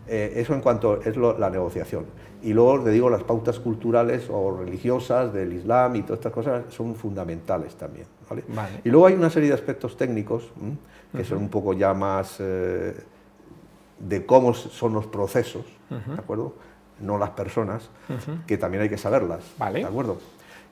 Eh, 0.06 0.34
eso 0.36 0.52
en 0.52 0.60
cuanto 0.60 1.00
es 1.00 1.16
la 1.16 1.48
negociación. 1.48 2.04
Y 2.42 2.52
luego, 2.52 2.80
te 2.82 2.90
digo, 2.90 3.08
las 3.08 3.22
pautas 3.22 3.58
culturales 3.58 4.28
o 4.30 4.54
religiosas 4.54 5.32
del 5.32 5.54
Islam 5.54 5.96
y 5.96 6.02
todas 6.02 6.18
estas 6.18 6.32
cosas 6.32 6.64
son 6.68 6.94
fundamentales 6.94 7.74
también. 7.76 8.06
Y 8.84 8.90
luego 8.90 9.06
hay 9.06 9.14
una 9.14 9.30
serie 9.30 9.48
de 9.48 9.54
aspectos 9.54 9.96
técnicos 9.96 10.50
que 11.16 11.24
son 11.24 11.38
un 11.38 11.48
poco 11.48 11.72
ya 11.72 11.94
más 11.94 12.36
eh, 12.38 12.94
de 13.98 14.26
cómo 14.26 14.52
son 14.52 14.92
los 14.92 15.06
procesos, 15.06 15.64
¿de 15.88 16.18
acuerdo? 16.18 16.54
No 17.00 17.18
las 17.18 17.30
personas, 17.30 17.88
que 18.46 18.58
también 18.58 18.82
hay 18.82 18.88
que 18.88 18.98
saberlas, 18.98 19.40
¿de 19.72 19.84
acuerdo? 19.84 20.18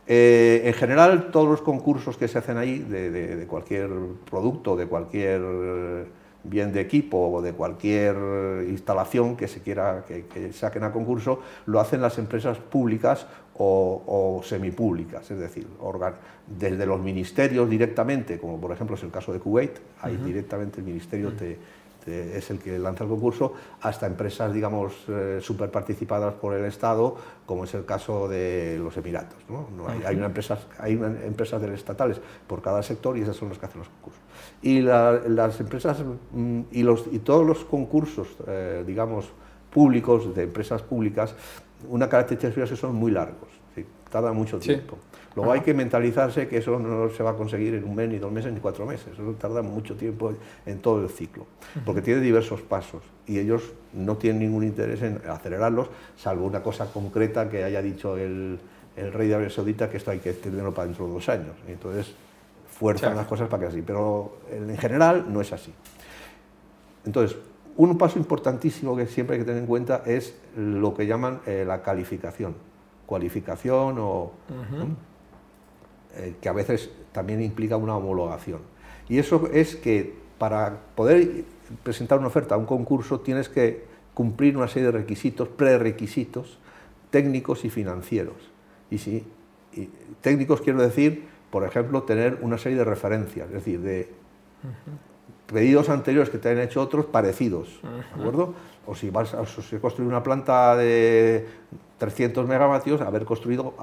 Eh, 0.07 0.63
en 0.65 0.75
general, 0.75 1.31
todos 1.31 1.49
los 1.49 1.63
concursos 1.63 2.17
que 2.17 2.29
se 2.29 2.39
hacen 2.39 2.57
ahí, 2.57 2.79
de, 2.79 3.47
cualquier 3.49 3.91
producto, 4.29 4.77
de 4.77 4.87
cualquier 4.87 5.41
bien 6.43 6.73
de 6.73 6.81
equipo 6.81 7.31
o 7.31 7.43
de 7.43 7.53
cualquier 7.53 8.17
instalación 8.69 9.37
que 9.37 9.47
se 9.47 9.61
quiera 9.61 10.05
que, 10.09 10.25
que 10.27 10.53
saquen 10.53 10.85
a 10.85 10.93
concurso, 10.93 11.41
lo 11.67 11.81
hacen 11.81 12.01
las 12.01 12.17
empresas 12.19 12.59
públicas 12.59 13.27
o, 13.63 14.41
semipúblicas, 14.43 15.31
es 15.31 15.39
decir, 15.39 15.67
desde 16.47 16.87
los 16.87 17.01
ministerios 17.01 17.69
directamente, 17.69 18.39
como 18.39 18.59
por 18.59 18.73
ejemplo 18.73 18.97
es 18.97 19.03
el 19.03 19.11
caso 19.11 19.33
de 19.33 19.39
Kuwait, 19.39 19.79
ahí 20.01 20.17
directamente 20.17 20.81
el 20.81 20.87
ministerio 20.87 21.31
es 22.07 22.51
el 22.51 22.59
que 22.59 22.79
lanza 22.79 23.05
el 23.05 23.11
concurso, 23.11 23.53
hasta 23.81 24.07
empresas, 24.07 24.53
digamos, 24.53 24.95
eh, 25.09 25.39
super 25.41 25.71
participadas 25.71 26.35
por 26.35 26.55
el 26.55 26.65
Estado, 26.65 27.17
como 27.47 27.65
es 27.65 27.75
el 27.75 27.85
caso 27.85 28.29
de 28.29 28.79
los 28.83 28.97
Emiratos. 28.97 29.39
¿no? 29.49 29.67
hay, 30.07 30.17
una 30.17 30.27
empresa, 30.27 30.59
hay 30.79 30.93
empresas 30.93 31.63
estatales 31.63 32.21
por 32.47 32.63
cada 32.63 32.83
sector 32.83 33.17
y 33.17 33.23
esas 33.23 33.37
son 33.37 33.49
las 33.49 33.59
que 33.59 33.67
hacen 33.67 33.81
los 33.81 33.89
concursos. 33.89 34.23
Y 34.63 34.81
las 34.81 35.61
empresas 35.61 35.99
mm, 36.33 36.61
y, 36.71 36.83
los, 36.83 37.05
y 37.11 37.19
todos 37.21 37.47
los 37.47 37.65
concursos, 37.65 38.29
eh, 38.47 38.85
digamos, 38.87 39.31
públicos, 39.71 40.35
de 40.35 40.45
empresas 40.45 40.83
públicas, 40.83 41.35
una 41.89 42.09
característica 42.09 42.65
es 42.65 42.71
que 42.71 42.77
son 42.77 42.95
muy 42.95 43.11
largos, 43.11 43.49
tarda 44.11 44.33
mucho 44.33 44.59
tiempo. 44.59 44.99
Luego 45.37 45.53
hay 45.53 45.61
que 45.61 45.75
mentalizarse 45.75 46.49
que 46.49 46.59
eso 46.59 46.79
no 46.79 47.09
se 47.11 47.23
va 47.23 47.31
a 47.31 47.35
conseguir 47.35 47.75
en 47.75 47.85
un 47.85 47.95
mes, 47.95 48.09
ni 48.09 48.19
dos 48.19 48.33
meses, 48.33 48.53
ni 48.53 48.59
cuatro 48.61 48.85
meses. 48.85 49.09
Eso 49.13 49.23
tarda 49.39 49.63
mucho 49.63 49.95
tiempo 49.95 50.33
en 50.67 50.79
todo 50.81 51.03
el 51.03 51.09
ciclo, 51.09 51.47
porque 51.85 52.03
tiene 52.03 52.21
diversos 52.21 52.61
pasos 52.63 53.03
y 53.27 53.39
ellos 53.39 53.73
no 53.93 54.17
tienen 54.17 54.41
ningún 54.41 54.65
interés 54.65 55.03
en 55.03 55.21
acelerarlos, 55.29 55.89
salvo 56.17 56.47
una 56.47 56.63
cosa 56.63 56.87
concreta 56.87 57.49
que 57.49 57.63
haya 57.63 57.81
dicho 57.81 58.17
el, 58.17 58.59
rey 58.97 59.29
de 59.29 59.35
Arabia 59.35 59.51
Saudita 59.51 59.89
que 59.89 59.97
esto 59.97 60.11
hay 60.11 60.19
que 60.19 60.33
tenerlo 60.33 60.75
para 60.75 60.87
dentro 60.87 61.07
de 61.07 61.13
dos 61.13 61.29
años. 61.29 61.55
Y 61.69 61.73
entonces 61.73 62.13
fuerzan 62.69 63.15
las 63.15 63.27
cosas 63.27 63.49
para 63.49 63.63
que 63.63 63.69
así, 63.69 63.83
pero 63.83 64.39
en 64.51 64.77
general 64.77 65.27
no 65.29 65.41
es 65.41 65.53
así. 65.53 65.73
Entonces, 67.07 67.39
un 67.77 67.97
paso 67.97 68.19
importantísimo 68.19 68.97
que 68.97 69.07
siempre 69.07 69.37
hay 69.37 69.41
que 69.41 69.47
tener 69.47 69.63
en 69.63 69.67
cuenta 69.67 70.03
es 70.05 70.35
lo 70.57 70.93
que 70.93 71.07
llaman 71.07 71.41
eh, 71.47 71.65
la 71.67 71.83
calificación, 71.83 72.55
cualificación 73.07 73.97
o 73.99 74.33
eh, 76.17 76.35
que 76.41 76.49
a 76.49 76.53
veces 76.53 76.91
también 77.13 77.43
implica 77.43 77.77
una 77.77 77.97
homologación. 77.97 78.61
Y 79.09 79.19
eso 79.19 79.49
es 79.53 79.77
que 79.77 80.15
para 80.39 80.79
poder 80.95 81.45
presentar 81.83 82.19
una 82.19 82.29
oferta 82.29 82.55
a 82.55 82.59
un 82.59 82.67
concurso 82.67 83.21
tienes 83.21 83.49
que 83.49 83.85
cumplir 84.15 84.57
una 84.57 84.69
serie 84.69 84.87
de 84.87 84.99
requisitos, 84.99 85.49
prerequisitos 85.49 86.59
técnicos 87.11 87.65
y 87.65 87.71
financieros. 87.71 88.37
Y 88.91 88.99
si 88.99 89.25
técnicos 90.21 90.61
quiero 90.61 90.81
decir, 90.81 91.25
por 91.51 91.65
ejemplo, 91.65 92.03
tener 92.05 92.39
una 92.43 92.59
serie 92.59 92.79
de 92.79 92.85
referencias, 92.85 93.47
es 93.49 93.53
decir, 93.53 93.81
de 93.81 94.09
pedidos 95.53 95.89
anteriores 95.89 96.31
que 96.31 96.39
te 96.39 96.51
han 96.51 96.59
hecho 96.59 96.81
otros 96.81 97.07
parecidos, 97.07 97.81
¿de 97.83 98.21
acuerdo? 98.21 98.55
O 98.87 98.95
si 98.95 99.11
vas 99.11 99.35
a, 99.35 99.45
construir 99.81 100.09
una 100.09 100.23
planta 100.23 100.77
de 100.77 101.47
300 101.99 102.47
megavatios, 102.47 103.01
haber 103.01 103.25
construido 103.25 103.75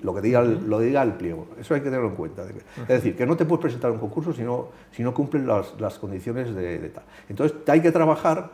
lo 0.00 0.14
que 0.14 0.20
diga, 0.20 0.42
lo 0.42 0.78
diga 0.80 1.02
el 1.02 1.14
pliego. 1.14 1.46
Eso 1.58 1.74
hay 1.74 1.80
que 1.80 1.86
tenerlo 1.86 2.08
en 2.08 2.16
cuenta. 2.16 2.44
Es 2.82 2.88
decir, 2.88 3.16
que 3.16 3.26
no 3.26 3.36
te 3.36 3.44
puedes 3.44 3.62
presentar 3.62 3.90
un 3.90 3.98
concurso 3.98 4.32
si 4.32 4.42
no, 4.42 4.68
si 4.92 5.02
no 5.02 5.14
cumplen 5.14 5.46
las, 5.46 5.98
condiciones 5.98 6.54
de, 6.54 6.78
de, 6.78 6.88
tal. 6.90 7.04
Entonces, 7.28 7.56
hay 7.66 7.80
que 7.80 7.92
trabajar 7.92 8.50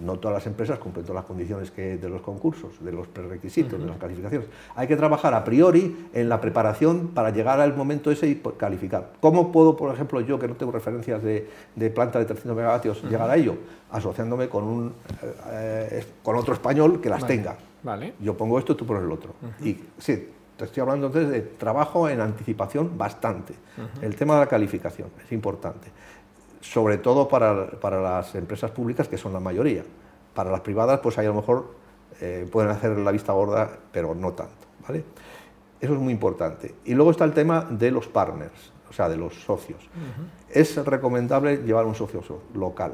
no 0.00 0.18
todas 0.18 0.34
las 0.34 0.46
empresas 0.46 0.78
cumplen 0.78 1.04
todas 1.04 1.22
las 1.22 1.24
condiciones 1.24 1.70
que 1.70 1.96
de 1.98 2.08
los 2.08 2.22
concursos, 2.22 2.82
de 2.82 2.92
los 2.92 3.06
prerequisitos, 3.08 3.78
de 3.78 3.86
las 3.86 3.98
calificaciones. 3.98 4.48
Hay 4.74 4.88
que 4.88 4.96
trabajar 4.96 5.34
a 5.34 5.44
priori 5.44 6.08
en 6.12 6.28
la 6.28 6.40
preparación 6.40 7.08
para 7.08 7.30
llegar 7.30 7.60
al 7.60 7.76
momento 7.76 8.10
ese 8.10 8.28
y 8.28 8.42
calificar. 8.56 9.12
¿Cómo 9.20 9.52
puedo, 9.52 9.76
por 9.76 9.94
ejemplo, 9.94 10.20
yo 10.20 10.38
que 10.38 10.48
no 10.48 10.54
tengo 10.54 10.72
referencias 10.72 11.22
de, 11.22 11.48
planta 11.94 12.18
de 12.18 12.24
300 12.24 12.56
megavatios, 12.56 13.02
llegar 13.04 13.30
a 13.30 13.36
ello? 13.36 13.56
Asociándome 13.90 14.48
con, 14.48 14.64
un, 14.64 14.94
eh, 15.50 16.04
con 16.22 16.36
otro 16.36 16.54
español 16.54 17.00
que 17.00 17.08
las 17.08 17.26
tenga. 17.26 17.56
Vale. 17.82 18.14
Yo 18.20 18.36
pongo 18.36 18.58
esto, 18.58 18.76
tú 18.76 18.86
pones 18.86 19.02
el 19.02 19.12
otro. 19.12 19.34
Y 19.62 19.76
sí, 19.98 20.28
te 20.56 20.64
estoy 20.64 20.82
hablando 20.82 21.06
entonces 21.06 21.30
de 21.30 21.40
trabajo 21.40 22.08
en 22.08 22.20
anticipación 22.20 22.96
bastante. 22.96 23.54
El 24.02 24.14
tema 24.16 24.34
de 24.34 24.40
la 24.40 24.46
calificación 24.46 25.08
es 25.24 25.32
importante 25.32 25.88
sobre 26.60 26.98
todo 26.98 27.28
para, 27.28 27.70
para, 27.72 28.00
las 28.00 28.34
empresas 28.34 28.70
públicas, 28.70 29.08
que 29.08 29.18
son 29.18 29.32
la 29.32 29.40
mayoría. 29.40 29.84
Para 30.34 30.50
las 30.50 30.60
privadas, 30.60 31.00
pues 31.00 31.18
ahí 31.18 31.26
a 31.26 31.30
lo 31.30 31.36
mejor 31.36 31.74
eh, 32.20 32.48
pueden 32.50 32.70
hacer 32.70 32.96
la 32.98 33.10
vista 33.10 33.32
gorda, 33.32 33.70
pero 33.92 34.14
no 34.14 34.32
tanto. 34.32 34.66
¿vale? 34.86 35.04
Eso 35.80 35.94
es 35.94 35.98
muy 35.98 36.12
importante. 36.12 36.74
Y 36.84 36.94
luego 36.94 37.10
está 37.10 37.24
el 37.24 37.32
tema 37.32 37.66
de 37.68 37.90
los 37.90 38.06
partners, 38.08 38.72
o 38.88 38.92
sea, 38.92 39.08
de 39.08 39.16
los 39.16 39.34
socios. 39.34 39.88
Es 40.48 40.76
recomendable 40.84 41.58
llevar 41.58 41.86
un 41.86 41.94
socio 41.94 42.22
local. 42.54 42.92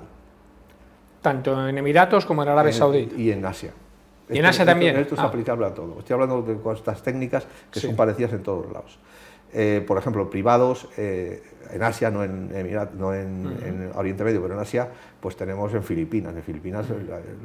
Tanto 1.20 1.68
en 1.68 1.76
Emiratos 1.76 2.24
como 2.24 2.42
en 2.44 2.50
Arabia 2.50 2.72
Saudita. 2.72 3.16
Y 3.16 3.32
en 3.32 3.44
Asia. 3.44 3.72
¿Y 4.28 4.38
en 4.38 4.46
Asia 4.46 4.64
también? 4.64 4.96
Esto, 4.96 5.14
es 5.14 5.20
ah. 5.20 5.24
aplicable 5.24 5.66
a 5.66 5.74
todo. 5.74 5.98
Estoy 5.98 6.14
hablando 6.14 6.42
de 6.42 6.56
cosas 6.60 7.02
técnicas 7.02 7.46
que 7.70 7.80
son 7.80 7.96
parecidas 7.96 8.32
en 8.32 8.42
todos 8.42 8.70
lados. 8.72 8.98
Eh, 9.52 9.82
por 9.86 9.96
ejemplo, 9.96 10.28
privados, 10.28 10.88
eh, 10.96 11.42
en 11.70 11.82
Asia, 11.82 12.10
no, 12.10 12.22
en, 12.22 12.48
no 12.98 13.14
en, 13.14 13.90
Oriente 13.94 14.22
Medio, 14.22 14.42
pero 14.42 14.54
en 14.54 14.60
Asia, 14.60 14.88
pues 15.20 15.36
tenemos 15.36 15.72
en 15.74 15.82
Filipinas. 15.82 16.34
En 16.34 16.42
Filipinas 16.42 16.86
eh, 16.90 16.94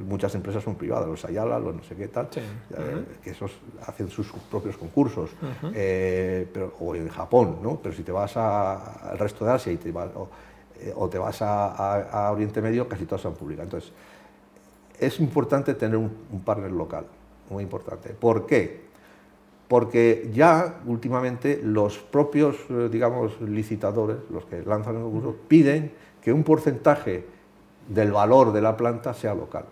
muchas 0.06 0.36
empresas 0.36 0.64
son 0.64 0.76
privadas, 0.76 1.08
los 1.08 1.24
Ayala, 1.26 1.58
los 1.58 1.76
no 1.76 1.84
sé 1.84 1.96
qué 1.96 2.08
tal, 2.08 2.28
que 2.30 3.30
esos 3.30 3.52
hacen 3.88 4.10
sus 4.10 4.32
propios 4.50 4.78
concursos. 4.78 5.32
pero, 5.74 6.74
o 6.80 6.96
en 6.96 7.08
Japón, 7.10 7.60
¿no? 7.64 7.80
Pero 7.82 7.96
si 7.96 8.04
te 8.04 8.12
vas 8.12 8.36
al 8.38 9.18
resto 9.18 9.46
de 9.46 9.52
Asia 9.52 9.72
y 9.72 9.78
te 9.78 9.92
vas... 9.92 10.10
o 10.96 11.10
te 11.10 11.18
vas 11.18 11.42
a, 11.42 12.30
Oriente 12.32 12.62
Medio, 12.62 12.88
casi 12.88 13.06
todas 13.06 13.22
son 13.22 13.36
públicas. 13.36 13.64
Entonces, 13.64 13.92
es 15.00 15.20
importante 15.20 15.74
tener 15.74 15.98
un, 15.98 16.12
partner 16.46 16.72
local, 16.72 17.06
muy 17.50 17.64
importante. 17.64 18.10
¿Por 18.10 18.46
qué? 18.46 18.91
Porque 19.72 20.30
ya 20.34 20.82
últimamente 20.86 21.62
los 21.64 21.98
propios, 21.98 22.58
eh, 22.70 22.90
digamos, 22.92 23.40
licitadores, 23.40 24.18
los 24.30 24.44
que 24.44 24.64
lanzan 24.64 24.98
el 24.98 25.04
concurso, 25.04 25.34
piden 25.48 25.94
que 26.22 26.34
un 26.34 26.44
porcentaje 26.44 27.26
del 27.88 28.12
valor 28.12 28.52
de 28.52 28.62
la 28.62 28.76
planta 28.76 29.14
sea 29.14 29.34
local. 29.34 29.64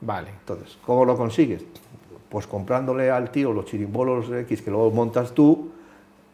Vale. 0.00 0.30
Entonces, 0.30 0.78
¿cómo 0.86 1.04
lo 1.04 1.18
consigues? 1.18 1.62
Pues 2.30 2.46
comprándole 2.46 3.10
al 3.10 3.30
tío 3.30 3.52
los 3.52 3.66
chirimbolos 3.66 4.30
X 4.30 4.62
que 4.62 4.70
luego 4.70 4.90
montas 4.90 5.32
tú 5.32 5.68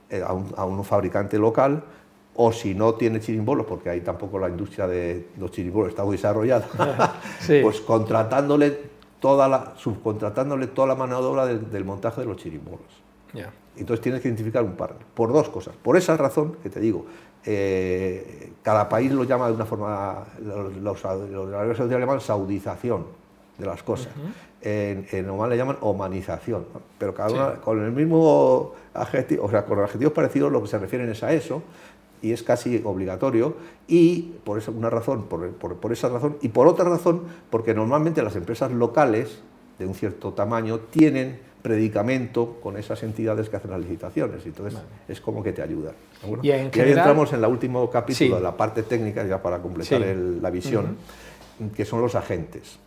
eh, 0.09 0.23
a, 0.25 0.33
un, 0.33 0.85
fabricante 0.85 1.41
local, 1.41 1.83
o 2.37 2.53
si 2.53 2.73
no 2.73 2.95
tiene 2.95 3.19
chirimbolos, 3.19 3.67
porque 3.67 3.91
ahí 3.91 4.03
tampoco 4.03 4.39
la 4.39 4.49
industria 4.49 4.87
de 4.87 5.27
los 5.39 5.51
chirimbolos 5.51 5.89
está 5.89 6.05
muy 6.05 6.19
desarrollada, 6.19 6.69
pues 7.63 7.81
contratándole 7.81 8.93
toda 9.23 9.49
la, 9.49 9.75
subcontratándole 9.77 10.67
toda 10.67 10.89
la 10.89 10.95
mano 10.97 11.23
de 11.23 11.29
obra 11.29 11.47
del, 11.47 11.85
montaje 11.85 12.21
de 12.21 12.27
los 12.27 12.37
chirimbolos. 12.37 13.01
Entonces 13.77 14.03
tienes 14.03 14.21
que 14.21 14.29
identificar 14.29 14.65
un 14.65 14.73
partner, 14.73 15.07
por 15.15 15.33
dos 15.33 15.49
cosas. 15.49 15.75
Por 15.77 15.97
esa 15.97 16.17
razón 16.17 16.57
que 16.61 16.69
te 16.69 16.81
digo, 16.81 17.07
eh, 17.47 18.53
cada 18.63 18.89
país 18.89 19.13
lo 19.13 19.23
llama 19.23 19.47
de 19.47 19.55
una 19.55 19.65
forma, 19.65 20.25
los, 20.45 20.77
los, 20.77 21.05
los, 21.05 21.79
los 21.79 21.91
llaman 21.91 22.21
saudización 22.21 23.07
de 23.59 23.65
las 23.65 23.83
cosas. 23.85 24.13
en, 24.61 25.07
en, 25.13 25.31
Oman 25.31 25.51
le 25.51 25.57
llaman 25.57 25.79
humanización, 25.81 26.67
pero 26.99 27.15
cada 27.15 27.31
una 27.31 27.61
con 27.61 27.83
el 27.83 27.93
mismo 27.93 28.73
adjetivo, 28.93 29.45
o 29.45 29.51
sea, 29.51 29.65
con 29.65 29.79
adjetivos 29.79 30.13
parecidos 30.13 30.51
lo 30.51 30.61
que 30.61 30.69
se 30.69 30.79
refieren 30.79 31.09
es 31.09 31.23
a 31.23 31.33
eso, 31.33 31.63
y 32.23 32.33
es 32.33 32.43
casi 32.43 32.81
obligatorio, 32.85 33.57
y 33.89 34.33
por 34.45 34.59
esa, 34.59 34.71
una 34.71 34.89
razón, 34.89 35.25
por, 35.25 35.53
por, 35.55 35.93
esa 35.93 36.09
razón, 36.09 36.39
y 36.41 36.49
por 36.49 36.69
otra 36.69 36.85
razón, 36.85 37.23
porque 37.51 37.75
normalmente 37.75 38.23
las 38.23 38.37
empresas 38.37 38.71
locales 38.71 39.41
de 39.79 39.87
un 39.87 39.95
cierto 39.95 40.33
tamaño 40.33 40.79
tienen 40.79 41.41
predicamento 41.63 42.59
con 42.63 42.77
esas 42.77 43.03
entidades 43.03 43.49
que 43.49 43.57
hacen 43.57 43.71
las 43.71 43.81
licitaciones, 43.81 44.47
entonces 44.47 44.81
es 45.09 45.21
como 45.21 45.43
que 45.43 45.53
te 45.53 45.63
ayuda. 45.63 45.93
Y, 46.43 46.51
ahí 46.51 46.71
entramos 46.75 47.33
en 47.33 47.41
el 47.41 47.51
último 47.51 47.91
capítulo 47.91 48.37
de 48.37 48.43
la 48.43 48.57
parte 48.57 48.85
técnica, 48.85 49.25
ya 49.25 49.43
para 49.43 49.59
completar 49.61 50.01
la 50.01 50.51
visión, 50.51 50.97
que 51.75 51.85
son 51.85 52.01
los 52.01 52.15
agentes. 52.15 52.79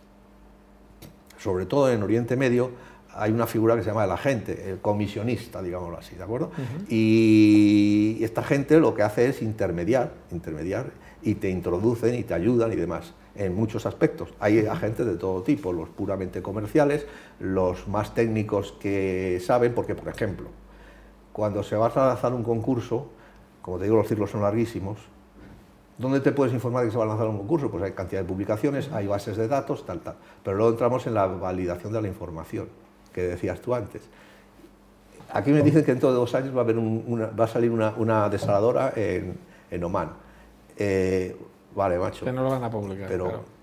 Sobre 1.38 1.66
todo 1.66 1.90
en 1.92 2.02
Oriente 2.02 2.36
Medio, 2.36 2.70
hay 3.16 3.32
una 3.32 3.46
figura 3.46 3.74
que 3.76 3.82
se 3.82 3.88
llama 3.88 4.04
el 4.04 4.10
agente, 4.10 4.70
el 4.70 4.80
comisionista, 4.80 5.62
digámoslo 5.62 5.98
así, 5.98 6.16
¿de 6.16 6.22
acuerdo? 6.22 6.50
Y 6.88 8.18
esta 8.22 8.42
gente 8.42 8.78
lo 8.78 8.94
que 8.94 9.02
hace 9.02 9.28
es 9.28 9.42
intermediar, 9.42 10.12
intermediar, 10.30 10.90
y 11.22 11.36
te 11.36 11.50
introducen 11.50 12.14
y 12.14 12.22
te 12.22 12.34
ayudan 12.34 12.72
y 12.72 12.76
demás, 12.76 13.14
en 13.34 13.54
muchos 13.54 13.86
aspectos. 13.86 14.34
Hay 14.38 14.66
agentes 14.66 15.06
de 15.06 15.16
todo 15.16 15.42
tipo, 15.42 15.72
los 15.72 15.88
puramente 15.88 16.42
comerciales, 16.42 17.06
los 17.40 17.88
más 17.88 18.14
técnicos 18.14 18.72
que 18.72 19.40
saben, 19.44 19.74
porque, 19.74 19.94
por 19.94 20.08
ejemplo, 20.08 20.48
cuando 21.32 21.62
se 21.62 21.76
va 21.76 21.86
a 21.86 22.06
lanzar 22.08 22.32
un 22.32 22.42
concurso, 22.42 23.08
como 23.62 23.78
te 23.78 23.84
digo, 23.84 23.96
los 23.96 24.08
ciclos 24.08 24.30
son 24.30 24.42
larguísimos, 24.42 24.98
¿Dónde 25.98 26.20
te 26.20 26.30
puedes 26.30 26.52
informar 26.52 26.82
de 26.82 26.88
que 26.88 26.92
se 26.92 26.98
va 26.98 27.04
a 27.04 27.08
lanzar 27.08 27.26
un 27.26 27.38
concurso? 27.38 27.70
Pues 27.70 27.82
hay 27.82 27.92
cantidad 27.92 28.20
de 28.20 28.28
publicaciones, 28.28 28.92
hay 28.92 29.06
bases 29.06 29.38
de 29.38 29.48
datos, 29.48 29.86
tal, 29.86 30.00
tal. 30.00 30.16
Pero 30.44 30.58
luego 30.58 30.72
entramos 30.72 31.06
en 31.06 31.14
la 31.14 31.26
validación 31.26 31.90
de 31.90 32.02
la 32.02 32.08
información, 32.08 32.68
que 33.16 33.22
decías 33.22 33.60
tú 33.60 33.74
antes. 33.74 34.02
Aquí 35.32 35.50
me 35.50 35.62
dicen 35.62 35.82
que 35.84 35.92
dentro 35.92 36.10
de 36.10 36.16
dos 36.16 36.34
años 36.34 36.54
va 36.54 36.60
a, 36.60 36.64
haber 36.64 36.76
va 36.78 37.44
a 37.44 37.48
salir 37.48 37.70
una, 37.70 38.28
desaladora 38.28 38.92
en, 38.94 39.38
en 39.70 39.84
Oman. 39.84 40.10
Eh, 40.76 41.34
vale, 41.74 41.98
macho. 41.98 42.26
Que 42.26 42.32
no 42.32 42.44
lo 42.44 42.50
van 42.50 42.62
a 42.62 42.70
publicar. 42.70 43.08
Pero 43.08 43.56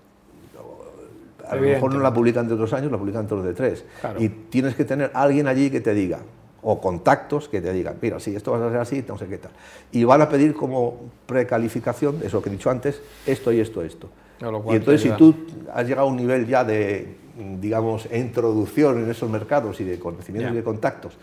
a 1.48 1.54
lo 1.54 1.62
mejor 1.62 1.94
no 1.94 2.00
la 2.00 2.12
publican 2.12 2.48
de 2.48 2.56
dos 2.56 2.72
años, 2.72 2.90
la 2.90 2.98
publican 2.98 3.22
dentro 3.22 3.42
de 3.42 3.54
tres. 3.54 3.84
Y 4.18 4.28
tienes 4.28 4.74
que 4.74 4.84
tener 4.84 5.12
alguien 5.14 5.46
allí 5.46 5.70
que 5.70 5.80
te 5.80 5.94
diga, 5.94 6.18
o 6.62 6.80
contactos 6.80 7.48
que 7.48 7.60
te 7.60 7.72
digan, 7.72 7.96
mira, 8.02 8.18
si 8.18 8.34
esto 8.34 8.50
va 8.50 8.66
a 8.66 8.70
ser 8.70 8.80
así, 8.80 9.04
no 9.06 9.16
sé 9.16 9.26
qué 9.28 9.38
tal. 9.38 9.52
Y 9.92 10.02
van 10.02 10.20
a 10.20 10.28
pedir 10.28 10.54
como 10.54 10.98
precalificación, 11.26 12.20
eso 12.24 12.42
que 12.42 12.48
he 12.48 12.52
dicho 12.52 12.70
antes, 12.70 13.00
esto 13.24 13.52
y 13.52 13.60
esto, 13.60 13.82
esto. 13.82 14.08
Y 14.40 14.76
entonces 14.76 15.00
si 15.00 15.10
tú 15.10 15.34
has 15.72 15.86
llegado 15.86 16.08
a 16.08 16.10
un 16.10 16.16
nivel 16.16 16.46
ya 16.46 16.64
de, 16.64 17.16
digamos, 17.60 18.08
introducción 18.12 19.02
en 19.02 19.10
esos 19.10 19.30
mercados 19.30 19.80
y 19.80 19.84
de 19.84 19.98
conocimiento 19.98 20.52
y 20.52 20.56
de 20.56 20.64
contactos, 20.64 21.16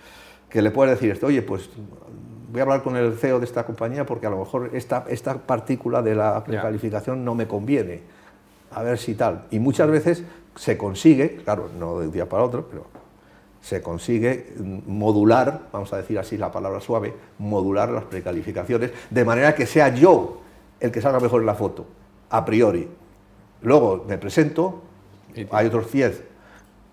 que 0.49 0.61
le 0.61 0.71
puedes 0.71 0.95
decir 0.95 1.11
esto, 1.11 1.27
oye, 1.27 1.41
pues 1.41 1.69
voy 2.51 2.59
a 2.59 2.63
hablar 2.63 2.83
con 2.83 2.97
el 2.97 3.17
CEO 3.17 3.39
de 3.39 3.45
esta 3.45 3.65
compañía 3.65 4.05
porque 4.05 4.27
a 4.27 4.29
lo 4.29 4.39
mejor 4.39 4.71
esta, 4.73 5.05
esta 5.09 5.37
partícula 5.37 6.01
de 6.01 6.15
la 6.15 6.43
precalificación 6.43 7.23
no 7.23 7.35
me 7.35 7.47
conviene, 7.47 8.01
a 8.71 8.83
ver 8.83 8.97
si 8.97 9.15
tal. 9.15 9.45
Y 9.51 9.59
muchas 9.59 9.89
veces 9.89 10.23
se 10.55 10.77
consigue, 10.77 11.37
claro, 11.37 11.69
no 11.79 11.99
de 11.99 12.07
un 12.07 12.11
día 12.11 12.27
para 12.27 12.43
otro, 12.43 12.67
pero 12.69 12.85
se 13.61 13.81
consigue 13.81 14.53
modular, 14.87 15.67
vamos 15.71 15.93
a 15.93 15.97
decir 15.97 16.17
así 16.17 16.37
la 16.37 16.51
palabra 16.51 16.81
suave, 16.81 17.13
modular 17.37 17.89
las 17.89 18.03
precalificaciones, 18.05 18.91
de 19.09 19.25
manera 19.25 19.55
que 19.55 19.65
sea 19.65 19.93
yo 19.93 20.41
el 20.79 20.91
que 20.91 20.99
salga 20.99 21.19
mejor 21.19 21.41
en 21.41 21.45
la 21.45 21.55
foto, 21.55 21.85
a 22.29 22.43
priori. 22.43 22.87
Luego 23.63 24.05
me 24.07 24.17
presento, 24.17 24.81
hay 25.51 25.67
otros 25.67 25.91
10, 25.91 26.23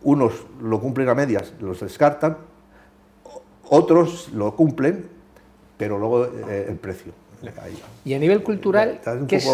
unos 0.03 0.33
lo 0.61 0.81
cumplen 0.81 1.09
a 1.09 1.15
medias, 1.15 1.53
los 1.61 1.81
descartan, 1.81 2.37
otros 3.69 4.31
lo 4.33 4.55
cumplen, 4.55 5.09
pero 5.77 5.99
luego 5.99 6.25
eh, 6.25 6.67
el 6.69 6.77
precio. 6.77 7.13
Y 8.05 8.15
a 8.15 8.19
nivel 8.19 8.43
cultural, 8.43 9.01
¿qué 9.29 9.37
es 9.37 9.47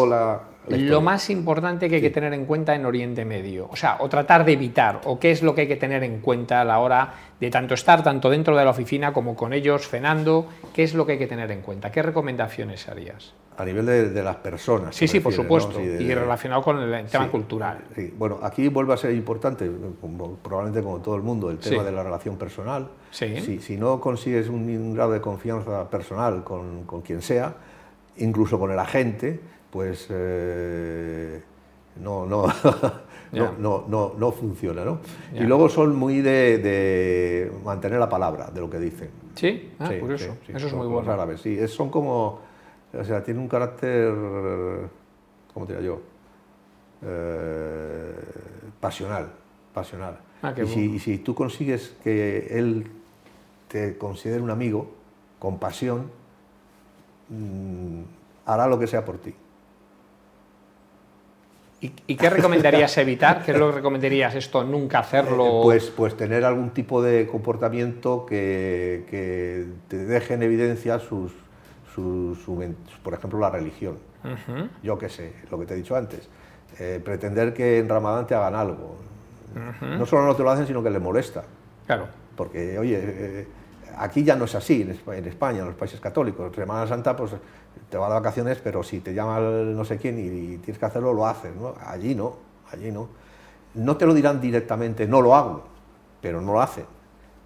lo 0.69 1.01
más 1.03 1.29
importante 1.29 1.89
que 1.91 1.97
hay 1.97 2.01
que 2.01 2.11
tener 2.11 2.33
en 2.33 2.47
cuenta 2.47 2.75
en 2.75 2.87
Oriente 2.87 3.25
Medio? 3.25 3.69
O 3.71 3.77
sea, 3.77 3.99
o 4.01 4.09
tratar 4.09 4.45
de 4.45 4.53
evitar, 4.53 5.03
o 5.05 5.19
qué 5.19 5.31
es 5.31 5.43
lo 5.43 5.55
que 5.55 5.63
hay 5.63 5.69
que 5.69 5.77
tener 5.77 6.03
en 6.03 6.21
cuenta 6.21 6.63
a 6.63 6.65
la 6.65 6.79
hora 6.79 7.15
de 7.39 7.51
tanto 7.51 7.75
estar 7.75 8.03
tanto 8.03 8.31
dentro 8.31 8.57
de 8.57 8.65
la 8.65 8.71
oficina 8.71 9.13
como 9.13 9.37
con 9.37 9.53
ellos 9.53 9.89
cenando, 9.89 10.47
¿qué 10.73 10.83
es 10.83 10.95
lo 10.95 11.05
que 11.05 11.13
hay 11.13 11.19
que 11.19 11.27
tener 11.27 11.51
en 11.51 11.61
cuenta? 11.61 11.93
¿Qué 11.93 12.03
recomendaciones 12.03 12.89
harías? 12.89 13.35
A 13.57 13.65
nivel 13.65 13.87
de, 13.87 14.23
las 14.23 14.37
personas. 14.37 14.97
Sí, 14.97 15.07
sí, 15.07 15.21
por 15.21 15.33
supuesto, 15.33 15.81
y 15.81 16.13
relacionado 16.13 16.63
con 16.63 16.81
el 16.81 17.07
tema 17.07 17.31
cultural. 17.31 17.85
Bueno, 18.19 18.41
aquí 18.43 18.69
vuelve 18.69 18.95
a 18.95 18.97
ser 18.97 19.15
importante, 19.15 19.71
probablemente 20.43 20.83
como 20.83 20.99
todo 20.99 21.17
el 21.17 21.23
mundo, 21.23 21.51
el 21.51 21.59
tema 21.59 21.83
de 21.85 21.93
la 21.93 22.03
relación 22.03 22.37
personal. 22.37 22.89
Si, 23.11 23.61
si, 23.61 23.77
no 23.77 24.01
consigues 24.01 24.49
un, 24.49 24.95
grado 24.95 25.13
de 25.13 25.21
confianza 25.21 25.89
personal 25.89 26.43
con, 26.43 26.85
con 26.85 27.03
quien 27.03 27.23
sea, 27.23 27.55
incluso 28.17 28.59
con 28.59 28.71
el 28.71 28.79
agente, 28.79 29.41
pues 29.71 30.07
eh, 30.11 31.43
no, 32.01 32.27
no, 32.27 32.47
no, 33.33 33.85
no, 33.89 34.15
no, 34.17 34.33
funciona. 34.33 34.85
¿no? 34.85 35.01
Y 35.35 35.41
luego 35.41 35.69
son 35.69 35.97
muy 35.97 36.21
de, 36.21 37.51
mantener 37.65 37.99
la 37.99 38.09
palabra 38.09 38.51
de 38.53 38.61
lo 38.61 38.71
que 38.71 38.79
dicen. 38.79 39.11
Sí, 39.35 39.73
ah, 39.79 39.91
curioso. 39.99 40.37
Eso 40.49 40.67
es 40.67 40.73
muy 40.73 40.87
bueno. 40.87 41.11
Árabes, 41.11 41.41
sí, 41.41 41.67
son 41.69 41.91
como, 41.91 42.41
o 42.99 43.05
sea, 43.05 43.23
tiene 43.23 43.41
un 43.41 43.49
carácter, 43.49 44.13
¿cómo 45.53 45.67
diría 45.67 45.83
yo? 45.83 46.01
Eh, 47.07 48.15
pasional, 48.81 49.29
pasional. 49.73 50.19
Ah, 50.43 50.55
y, 50.57 50.67
si, 50.67 50.81
y 50.95 50.99
si 50.99 51.19
tú 51.19 51.35
consigues 51.35 51.97
que 52.03 52.47
él 52.51 52.87
te 53.69 53.97
considere 53.97 54.43
un 54.43 54.51
amigo 54.51 54.91
con 55.39 55.59
pasión, 55.59 56.11
mm, 57.29 58.03
hará 58.47 58.67
lo 58.67 58.79
que 58.79 58.87
sea 58.87 59.05
por 59.05 59.19
ti. 59.19 59.35
¿Y, 62.07 62.17
qué 62.17 62.31
recomendarías 62.31 62.97
evitar? 62.99 63.45
¿Qué 63.45 63.53
es 63.53 63.59
lo 63.59 63.69
que 63.69 63.77
recomendarías 63.77 64.35
esto, 64.35 64.65
nunca 64.65 65.01
hacerlo? 65.01 65.47
Eh, 65.47 65.61
pues, 65.63 65.91
pues 65.91 66.17
tener 66.17 66.45
algún 66.45 66.71
tipo 66.71 67.03
de 67.03 67.27
comportamiento 67.27 68.25
que, 68.25 69.05
que 69.11 69.67
te 69.89 69.99
deje 70.07 70.35
en 70.35 70.43
evidencia 70.45 70.99
sus, 70.99 71.33
por 71.95 73.15
ejemplo, 73.15 73.39
la 73.39 73.51
religión. 73.51 73.99
Yo 74.83 74.99
qué 74.99 75.09
sé, 75.09 75.33
lo 75.51 75.59
que 75.59 75.67
te 75.67 75.75
he 75.75 75.77
dicho 75.77 75.97
antes. 75.97 76.29
Eh, 76.79 77.01
pretender 77.05 77.53
que 77.55 77.79
en 77.79 77.89
Ramadán 77.89 78.27
te 78.27 78.35
hagan 78.35 78.55
algo. 78.55 78.97
No 79.81 80.05
solo 80.07 80.27
no 80.27 80.35
te 80.35 80.43
lo 80.43 80.51
hacen, 80.51 80.67
sino 80.67 80.83
que 80.83 80.91
le 80.91 80.99
molesta. 80.99 81.45
Claro. 81.87 82.09
Porque, 82.37 82.79
oye, 82.79 83.01
eh, 83.03 83.49
aquí 83.99 84.25
ya 84.25 84.35
no 84.35 84.47
es 84.47 84.55
así, 84.55 84.83
en 84.83 85.27
España, 85.27 85.61
en 85.61 85.67
los 85.67 85.75
países 85.75 86.01
católicos. 86.01 86.55
Semana 86.55 86.87
Santa, 86.87 87.15
pues 87.15 87.33
te 87.89 87.97
va 87.97 88.09
de 88.09 88.15
vacaciones, 88.15 88.59
pero 88.63 88.83
si 88.83 89.01
te 89.01 89.15
llama 89.15 89.39
no 89.39 89.85
sé 89.85 89.99
quién 89.99 90.19
y, 90.19 90.59
tienes 90.59 90.79
que 90.79 90.87
hacerlo, 90.87 91.13
lo 91.13 91.27
haces. 91.27 91.55
¿no? 91.55 91.75
Allí 91.87 92.15
no, 92.15 92.37
allí 92.73 92.91
no. 92.91 93.09
No 93.75 93.97
te 93.97 94.07
lo 94.07 94.15
dirán 94.15 94.41
directamente, 94.41 95.07
no 95.07 95.21
lo 95.21 95.35
hago, 95.35 95.65
pero 96.21 96.41
no 96.41 96.53
lo 96.53 96.61
hacen 96.61 96.87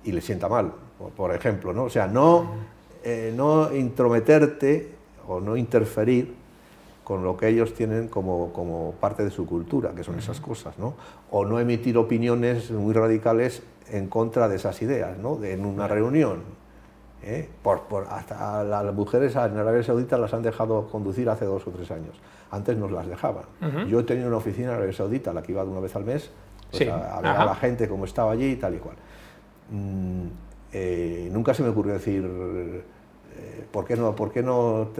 y 0.04 0.12
le 0.12 0.20
sienta 0.20 0.48
mal, 0.48 0.72
por, 1.16 1.34
ejemplo. 1.34 1.72
¿no? 1.72 1.84
O 1.84 1.90
sea, 1.90 2.06
no, 2.06 2.50
eh, 3.04 3.32
no 3.36 3.74
intrometerte 3.74 4.92
o 5.26 5.40
no 5.40 5.56
interferir 5.56 6.34
con 7.04 7.24
lo 7.24 7.36
que 7.36 7.48
ellos 7.48 7.72
tienen 7.72 8.08
como, 8.08 8.52
como 8.52 8.92
parte 9.00 9.24
de 9.24 9.30
su 9.30 9.46
cultura, 9.46 9.92
que 9.94 10.04
son 10.04 10.18
esas 10.18 10.40
cosas, 10.40 10.78
¿no? 10.78 10.94
O 11.30 11.44
no 11.46 11.58
emitir 11.58 11.96
opiniones 11.96 12.70
muy 12.70 12.92
radicales 12.92 13.62
en 13.90 14.08
contra 14.08 14.48
de 14.48 14.56
esas 14.56 14.80
ideas, 14.82 15.16
¿no? 15.18 15.42
en 15.42 15.64
una 15.64 15.88
reunión. 15.88 16.42
¿eh? 17.22 17.48
Por, 17.62 17.82
por, 17.84 18.06
hasta 18.10 18.62
las 18.64 18.94
mujeres 18.94 19.34
en 19.34 19.56
Arabia 19.56 19.82
Saudita 19.82 20.18
las 20.18 20.34
han 20.34 20.42
dejado 20.42 20.88
conducir 20.88 21.28
hace 21.28 21.44
dos 21.44 21.66
o 21.66 21.70
tres 21.70 21.90
años. 21.90 22.14
Antes 22.50 22.76
nos 22.76 22.90
las 22.90 23.06
dejaban. 23.06 23.44
Yo 23.88 24.00
he 24.00 24.02
tenido 24.04 24.28
una 24.28 24.38
oficina 24.38 24.68
en 24.68 24.74
Arabia 24.74 24.92
Saudita, 24.92 25.32
la 25.32 25.42
que 25.42 25.52
iba 25.52 25.64
una 25.64 25.80
vez 25.80 25.94
al 25.96 26.04
mes, 26.04 26.30
pues 26.70 26.88
a, 26.88 27.20
ver 27.20 27.30
a 27.30 27.44
la 27.44 27.54
gente 27.54 27.88
cómo 27.88 28.04
estaba 28.04 28.32
allí 28.32 28.52
y 28.52 28.56
tal 28.56 28.74
y 28.74 28.78
cual. 28.78 28.96
Mm, 29.70 30.26
eh, 30.72 31.28
nunca 31.32 31.54
se 31.54 31.62
me 31.62 31.70
ocurrió 31.70 31.94
decir, 31.94 32.24
eh, 32.24 32.82
¿por 33.70 33.84
qué 33.84 33.96
no? 33.96 34.14
Por 34.14 34.32
qué 34.32 34.42
no 34.42 34.90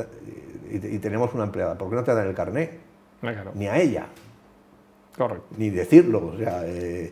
y, 0.71 0.99
tenemos 0.99 1.33
una 1.35 1.45
empleada, 1.45 1.77
¿por 1.77 1.89
qué 1.89 1.97
no 1.97 2.05
te 2.05 2.15
dan 2.15 2.27
el 2.27 2.35
carné? 2.35 2.71
Ah, 3.23 3.33
Ni 3.55 3.67
a 3.67 3.79
ella. 3.79 4.07
Correcto. 5.17 5.47
Ni 5.57 5.71
decirlo. 5.71 6.33
O 6.35 6.37
sea, 6.37 6.65
es 6.67 7.11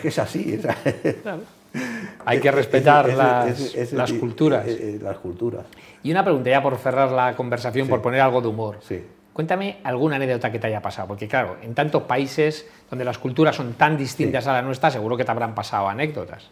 que 0.00 0.08
es 0.08 0.18
así. 0.18 0.60
Hay 2.24 2.40
que 2.40 2.50
respetar 2.50 3.08
las, 3.12 3.92
las 3.92 4.12
culturas. 4.12 4.66
las 5.00 5.18
culturas. 5.18 5.66
Y 6.02 6.10
una 6.10 6.22
pregunta 6.22 6.50
ya 6.50 6.62
por 6.62 6.76
cerrar 6.76 7.10
la 7.10 7.34
conversación, 7.34 7.88
por 7.88 8.00
poner 8.00 8.20
algo 8.20 8.40
de 8.40 8.48
humor. 8.48 8.78
Sí. 8.80 9.02
Cuéntame 9.38 9.78
alguna 9.84 10.16
anécdota 10.16 10.50
que 10.50 10.58
te 10.58 10.66
haya 10.66 10.82
pasado, 10.82 11.06
porque 11.06 11.28
claro, 11.28 11.58
en 11.62 11.72
tantos 11.72 12.02
países 12.02 12.66
donde 12.90 13.04
las 13.04 13.18
culturas 13.18 13.54
son 13.54 13.74
tan 13.74 13.96
distintas 13.96 14.48
a 14.48 14.52
la 14.52 14.62
nuestra, 14.62 14.90
seguro 14.90 15.16
que 15.16 15.24
te 15.24 15.30
habrán 15.30 15.54
pasado 15.54 15.88
anécdotas. 15.88 16.50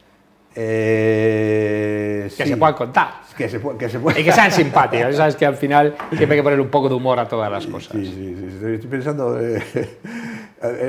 Eh, 0.59 2.31
que 2.35 2.47
se 2.47 2.57
puedan 2.57 2.75
contar. 2.75 3.21
Que 3.37 3.47
se, 3.47 3.61
que 3.61 3.88
se 3.90 3.99
Y 3.99 4.25
que 4.25 4.33
sean 4.33 4.51
simpáticas. 4.53 5.14
Sabes 5.14 5.37
que 5.37 5.45
al 5.45 5.57
final 5.57 5.95
siempre 6.09 6.35
hay 6.35 6.38
que 6.38 6.42
poner 6.42 6.61
un 6.61 6.71
poco 6.71 6.88
de 6.88 6.95
humor 6.95 7.19
a 7.19 7.29
todas 7.29 7.53
las 7.53 7.66
cosas. 7.66 7.92
Sí, 7.92 8.07
sí, 8.07 8.35
sí. 8.59 8.66
Estoy 8.66 8.90
pensando. 8.90 9.38
Eh, 9.38 9.62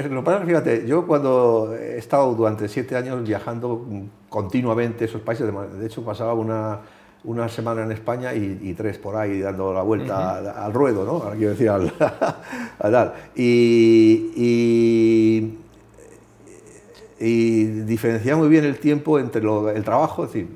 lo 0.09 0.23
pasa, 0.23 0.45
fíjate, 0.45 0.87
yo 0.87 1.05
cuando 1.05 1.75
he 1.77 1.97
estado 1.97 2.33
durante 2.33 2.69
siete 2.69 2.95
años 2.95 3.27
viajando 3.27 3.85
continuamente 4.29 5.03
a 5.03 5.07
esos 5.07 5.21
países, 5.21 5.45
de 5.77 5.85
hecho 5.85 6.03
pasaba 6.05 6.33
una, 6.33 6.79
una 7.25 7.49
semana 7.49 7.83
en 7.83 7.91
España 7.91 8.33
y, 8.33 8.73
tres 8.73 8.97
por 8.97 9.17
ahí 9.17 9.41
dando 9.41 9.73
la 9.73 9.81
vuelta 9.81 10.63
al, 10.65 10.73
ruedo, 10.73 11.03
¿no? 11.03 11.31
Quiero 11.31 11.51
decir 11.51 11.69
al, 11.69 11.91
al, 12.79 13.13
y, 13.35 14.31
y 14.35 15.57
y 17.19 17.65
diferenciar 17.65 18.37
muy 18.37 18.47
bien 18.47 18.65
el 18.65 18.79
tiempo 18.79 19.19
entre 19.19 19.41
el 19.41 19.83
trabajo, 19.83 20.23
es 20.25 20.33
decir, 20.33 20.47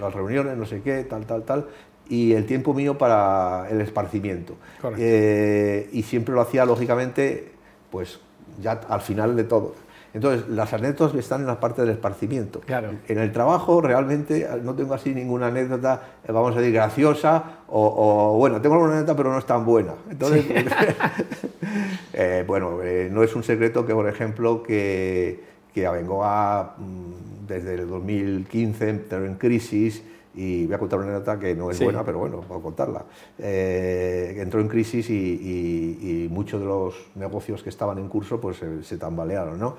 las 0.00 0.14
reuniones, 0.14 0.56
no 0.56 0.66
sé 0.66 0.80
qué, 0.82 1.04
tal, 1.04 1.26
tal, 1.26 1.42
tal, 1.44 1.66
y 2.08 2.32
el 2.32 2.46
tiempo 2.46 2.74
mío 2.74 2.96
para 2.98 3.68
el 3.70 3.80
esparcimiento. 3.80 4.56
Eh, 4.96 5.88
y 5.92 6.02
siempre 6.02 6.34
lo 6.34 6.40
hacía, 6.40 6.64
lógicamente, 6.64 7.52
pues 7.90 8.20
ya 8.60 8.72
al 8.88 9.00
final 9.00 9.36
de 9.36 9.44
todo. 9.44 9.74
Entonces, 10.14 10.48
las 10.48 10.72
anécdotas 10.72 11.14
están 11.16 11.42
en 11.42 11.46
la 11.46 11.60
parte 11.60 11.82
del 11.82 11.90
esparcimiento. 11.90 12.60
Claro. 12.60 12.90
En 13.06 13.18
el 13.18 13.30
trabajo 13.32 13.80
realmente 13.80 14.48
no 14.62 14.74
tengo 14.74 14.94
así 14.94 15.14
ninguna 15.14 15.48
anécdota, 15.48 16.02
eh, 16.24 16.32
vamos 16.32 16.56
a 16.56 16.60
decir, 16.60 16.74
graciosa, 16.74 17.44
o, 17.68 18.36
bueno, 18.38 18.60
tengo 18.60 18.76
alguna 18.76 18.94
anécdota, 18.94 19.16
pero 19.16 19.30
no 19.30 19.38
es 19.38 19.46
tan 19.46 19.64
buena. 19.64 19.92
Entonces, 20.10 20.46
eh, 22.14 22.44
bueno, 22.46 22.82
eh, 22.82 23.08
no 23.12 23.22
es 23.22 23.34
un 23.36 23.42
secreto 23.42 23.84
que, 23.84 23.94
por 23.94 24.08
ejemplo, 24.08 24.62
que, 24.62 25.44
que 25.74 25.86
Abengoa 25.86 26.74
mm, 26.78 27.46
desde 27.46 27.74
el 27.74 27.88
2015 27.88 28.88
entró 28.88 29.24
en 29.24 29.34
crisis, 29.34 30.02
y 30.34 30.66
voy 30.66 30.74
a 30.74 30.78
contar 30.78 30.98
una 30.98 31.08
anécdota 31.08 31.38
que 31.38 31.54
no 31.54 31.70
es 31.70 31.82
buena, 31.82 32.04
pero 32.04 32.18
bueno, 32.18 32.44
a 32.48 32.60
contarla. 32.60 33.04
entró 33.38 34.60
en 34.60 34.68
crisis 34.68 35.08
y, 35.10 36.28
muchos 36.30 36.60
de 36.60 36.66
los 36.66 36.94
negocios 37.14 37.62
que 37.62 37.70
estaban 37.70 37.98
en 37.98 38.08
curso 38.08 38.40
pues 38.40 38.62
se, 38.82 38.98
tambalearon, 38.98 39.58
¿no? 39.58 39.76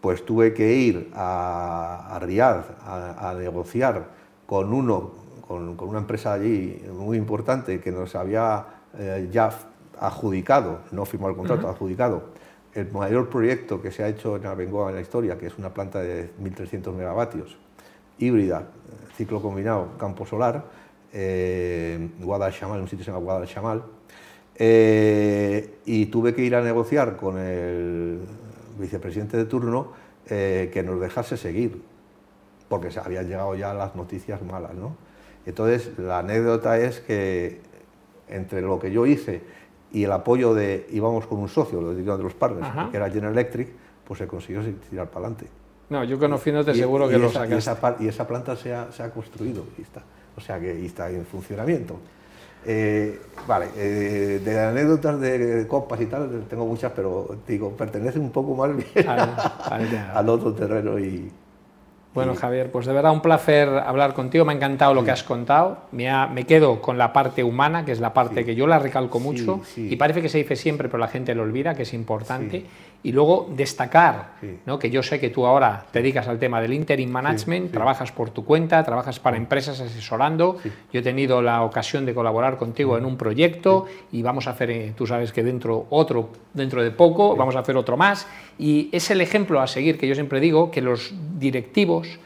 Pues 0.00 0.24
tuve 0.24 0.54
que 0.54 0.72
ir 0.72 1.10
a, 1.14 2.16
a 2.16 2.18
Riyadh 2.18 2.64
a, 2.84 3.34
negociar 3.38 4.08
con 4.46 4.72
uno, 4.72 5.12
con, 5.46 5.76
con, 5.76 5.88
una 5.90 5.98
empresa 5.98 6.32
allí 6.32 6.82
muy 6.92 7.18
importante 7.18 7.80
que 7.80 7.92
nos 7.92 8.14
había 8.14 8.66
ya 9.30 9.50
adjudicado, 10.00 10.80
no 10.90 11.04
firmó 11.04 11.28
el 11.28 11.36
contrato, 11.36 11.68
adjudicado, 11.68 12.22
el 12.74 12.90
mayor 12.90 13.28
proyecto 13.28 13.82
que 13.82 13.90
se 13.90 14.02
ha 14.02 14.08
hecho 14.08 14.36
en 14.36 14.46
Abengoa 14.46 14.88
en 14.88 14.96
la 14.96 15.00
historia, 15.00 15.38
que 15.38 15.46
es 15.46 15.58
una 15.58 15.74
planta 15.74 16.00
de 16.00 16.30
1.300 16.40 16.92
megavatios, 16.94 17.58
híbrida, 18.20 18.68
ciclo 19.16 19.42
combinado, 19.42 19.96
campo 19.98 20.24
solar, 20.24 20.64
eh, 21.12 22.10
Guadalchamal, 22.20 22.80
un 22.80 22.86
sitio 22.86 22.98
que 22.98 23.04
se 23.04 23.10
llama 23.10 23.24
Guadalchamal, 23.24 23.82
eh, 24.54 25.78
y 25.86 26.06
tuve 26.06 26.34
que 26.34 26.42
ir 26.42 26.54
a 26.54 26.62
negociar 26.62 27.16
con 27.16 27.38
el 27.38 28.20
vicepresidente 28.78 29.36
de 29.36 29.46
turno 29.46 29.92
eh, 30.28 30.70
que 30.72 30.82
nos 30.82 31.00
dejase 31.00 31.36
seguir, 31.36 31.82
porque 32.68 32.90
se 32.90 33.00
habían 33.00 33.26
llegado 33.26 33.54
ya 33.54 33.74
las 33.74 33.96
noticias 33.96 34.42
malas. 34.42 34.74
¿no? 34.74 34.96
Entonces, 35.46 35.98
la 35.98 36.18
anécdota 36.18 36.78
es 36.78 37.00
que 37.00 37.60
entre 38.28 38.60
lo 38.60 38.78
que 38.78 38.92
yo 38.92 39.06
hice 39.06 39.42
y 39.92 40.04
el 40.04 40.12
apoyo 40.12 40.54
de, 40.54 40.86
íbamos 40.90 41.26
con 41.26 41.38
un 41.38 41.48
socio, 41.48 41.80
lo 41.80 41.94
de 41.94 42.22
los 42.22 42.34
partners, 42.34 42.90
que 42.90 42.96
era 42.96 43.10
General 43.10 43.32
Electric, 43.32 43.68
pues 44.04 44.18
se 44.18 44.26
consiguió 44.26 44.62
tirar 44.88 45.08
para 45.08 45.26
adelante. 45.26 45.59
No, 45.90 46.04
yo 46.04 46.18
conociéndote 46.18 46.72
seguro 46.74 47.08
que 47.08 47.18
lo 47.18 47.30
sacaste. 47.30 47.54
Y 48.04 48.08
esa, 48.08 48.26
planta 48.26 48.56
se 48.56 48.72
ha, 48.72 48.90
se 48.92 49.02
ha, 49.02 49.10
construido 49.10 49.64
y 49.76 49.82
está, 49.82 50.02
o 50.36 50.40
sea 50.40 50.58
que 50.58 50.86
está 50.86 51.10
en 51.10 51.26
funcionamiento. 51.26 51.98
Eh, 52.64 53.18
vale, 53.46 53.68
eh, 53.76 54.40
de 54.44 54.60
anécdotas 54.60 55.20
de 55.20 55.66
copas 55.66 56.00
y 56.00 56.06
tal, 56.06 56.44
tengo 56.48 56.64
muchas, 56.64 56.92
pero 56.92 57.36
digo, 57.46 57.70
pertenece 57.72 58.18
un 58.18 58.30
poco 58.30 58.54
más 58.54 58.76
bien 58.76 59.08
al 59.08 60.28
otro 60.28 60.52
terreno 60.52 60.98
y, 60.98 61.32
bueno, 62.12 62.34
Javier, 62.34 62.72
pues 62.72 62.86
de 62.86 62.92
verdad 62.92 63.12
un 63.12 63.20
placer 63.20 63.68
hablar 63.68 64.14
contigo, 64.14 64.44
me 64.44 64.52
ha 64.52 64.56
encantado 64.56 64.94
lo 64.94 65.04
que 65.04 65.12
has 65.12 65.22
contado, 65.22 65.78
me, 65.92 66.10
me, 66.28 66.44
quedo 66.44 66.82
con 66.82 66.98
la 66.98 67.12
parte 67.12 67.44
humana, 67.44 67.84
que 67.84 67.92
es 67.92 68.00
la 68.00 68.12
parte 68.12 68.44
que 68.44 68.56
yo 68.56 68.66
la 68.66 68.80
recalco 68.80 69.20
mucho 69.20 69.60
y 69.76 69.94
parece 69.94 70.20
que 70.20 70.28
se 70.28 70.38
dice 70.38 70.56
siempre, 70.56 70.88
pero 70.88 70.98
la 70.98 71.06
gente 71.06 71.34
lo 71.36 71.44
olvida, 71.44 71.74
que 71.74 71.82
es 71.82 71.94
importante, 71.94 72.66
y 73.02 73.12
luego 73.12 73.48
destacar, 73.56 74.32
¿no? 74.66 74.78
que 74.78 74.90
yo 74.90 75.02
sé 75.02 75.18
que 75.18 75.30
tú 75.30 75.46
ahora 75.46 75.86
te 75.90 76.00
dedicas 76.00 76.28
al 76.28 76.38
tema 76.38 76.60
del 76.60 76.74
interim 76.74 77.10
management, 77.10 77.72
trabajas 77.72 78.12
por 78.12 78.30
tu 78.30 78.44
cuenta, 78.44 78.84
trabajas 78.84 79.18
para 79.18 79.36
empresas 79.36 79.80
asesorando, 79.80 80.58
yo 80.92 81.00
he 81.00 81.02
tenido 81.02 81.40
la 81.40 81.62
ocasión 81.62 82.04
de 82.04 82.14
colaborar 82.14 82.58
contigo 82.58 82.98
en 82.98 83.06
un 83.06 83.16
proyecto 83.16 83.86
y 84.12 84.22
vamos 84.22 84.46
a 84.46 84.50
hacer, 84.50 84.70
eh, 84.70 84.92
tú 84.96 85.06
sabes 85.06 85.32
que 85.32 85.42
dentro 85.42 85.86
otro, 85.90 86.30
dentro 86.52 86.82
de 86.82 86.90
poco, 86.90 87.36
vamos 87.36 87.56
a 87.56 87.60
hacer 87.60 87.76
otro 87.76 87.96
más, 87.96 88.26
y 88.58 88.90
es 88.92 89.10
el 89.10 89.20
ejemplo 89.20 89.60
a 89.60 89.66
seguir 89.66 89.98
que 89.98 90.06
yo 90.06 90.14
siempre 90.14 90.40
digo, 90.40 90.70
que 90.70 90.82
los 90.82 91.14
directivos, 91.38 92.18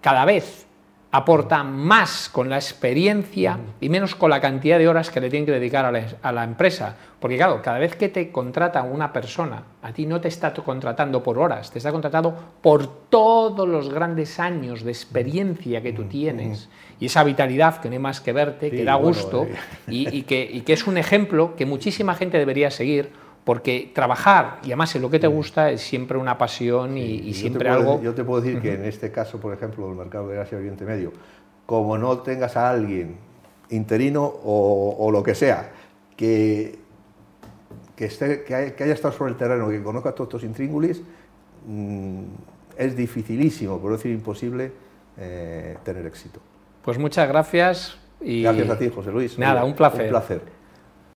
cada 0.00 0.24
vez 0.24 0.65
aportan 1.16 1.74
más 1.74 2.28
con 2.28 2.50
la 2.50 2.56
experiencia 2.56 3.58
y 3.80 3.88
menos 3.88 4.14
con 4.14 4.28
la 4.28 4.40
cantidad 4.40 4.78
de 4.78 4.86
horas 4.86 5.10
que 5.10 5.20
le 5.20 5.30
tienen 5.30 5.46
que 5.46 5.52
dedicar 5.52 5.84
a 5.84 6.32
la, 6.32 6.44
empresa. 6.44 6.94
Porque 7.18 7.38
claro, 7.38 7.62
cada 7.62 7.78
vez 7.78 7.96
que 7.96 8.10
te 8.10 8.30
contrata 8.30 8.82
una 8.82 9.12
persona, 9.14 9.62
a 9.80 9.92
ti 9.92 10.04
no 10.04 10.20
te 10.20 10.28
está 10.28 10.52
contratando 10.52 11.22
por 11.22 11.38
horas, 11.38 11.70
te 11.70 11.78
está 11.78 11.90
contratando 11.90 12.34
por 12.60 13.08
todos 13.08 13.66
los 13.66 13.88
grandes 13.88 14.38
años 14.38 14.84
de 14.84 14.90
experiencia 14.90 15.80
que 15.80 15.94
tú 15.94 16.04
tienes 16.04 16.68
y 17.00 17.06
esa 17.06 17.24
vitalidad 17.24 17.80
que 17.80 17.88
no 17.88 17.94
hay 17.94 17.98
más 17.98 18.20
que 18.20 18.32
verte, 18.32 18.70
que 18.70 18.84
da 18.84 18.96
gusto 18.96 19.44
eh. 19.44 19.56
y, 19.88 20.22
que, 20.22 20.46
y 20.52 20.60
que 20.60 20.74
es 20.74 20.86
un 20.86 20.98
ejemplo 20.98 21.56
que 21.56 21.64
muchísima 21.64 22.14
gente 22.14 22.36
debería 22.36 22.70
seguir 22.70 23.10
porque 23.46 23.92
trabajar 23.94 24.58
y 24.64 24.66
además 24.66 24.92
en 24.96 25.02
lo 25.02 25.08
que 25.08 25.20
te 25.20 25.28
gusta 25.28 25.70
es 25.70 25.80
siempre 25.80 26.18
una 26.18 26.36
pasión 26.36 26.98
y, 26.98 27.32
siempre 27.32 27.68
algo... 27.68 28.02
yo 28.02 28.12
te 28.12 28.24
puedo 28.24 28.40
decir 28.40 28.60
que 28.60 28.74
en 28.74 28.84
este 28.84 29.12
caso, 29.12 29.38
por 29.38 29.54
ejemplo, 29.54 29.86
del 29.86 29.94
mercado 29.94 30.26
de 30.26 30.40
Asia 30.40 30.58
Oriente 30.58 30.84
Medio, 30.84 31.12
como 31.64 31.96
no 31.96 32.18
tengas 32.18 32.56
a 32.56 32.68
alguien 32.68 33.18
interino 33.70 34.24
o, 34.24 35.08
lo 35.12 35.22
que 35.22 35.36
sea, 35.36 35.70
que, 36.16 36.76
que, 37.94 38.06
esté, 38.06 38.42
que, 38.42 38.52
haya, 38.52 38.92
estado 38.92 39.14
sobre 39.14 39.30
el 39.30 39.38
terreno, 39.38 39.68
que 39.68 39.80
conozca 39.80 40.10
todos 40.10 40.26
estos 40.26 40.42
intríngulis, 40.42 41.02
mm, 41.68 42.22
es 42.76 42.96
dificilísimo, 42.96 43.78
por 43.78 43.92
decir 43.92 44.10
imposible, 44.10 44.72
eh, 45.18 45.76
tener 45.84 46.04
éxito. 46.04 46.40
Pues 46.82 46.98
muchas 46.98 47.28
gracias. 47.28 47.96
Y... 48.20 48.42
Gracias 48.42 48.70
a 48.70 48.76
ti, 48.76 48.90
José 48.92 49.12
Luis. 49.12 49.38
Nada, 49.38 49.64
un 49.64 49.76
placer. 49.76 50.06
Un 50.06 50.10
placer. 50.10 50.55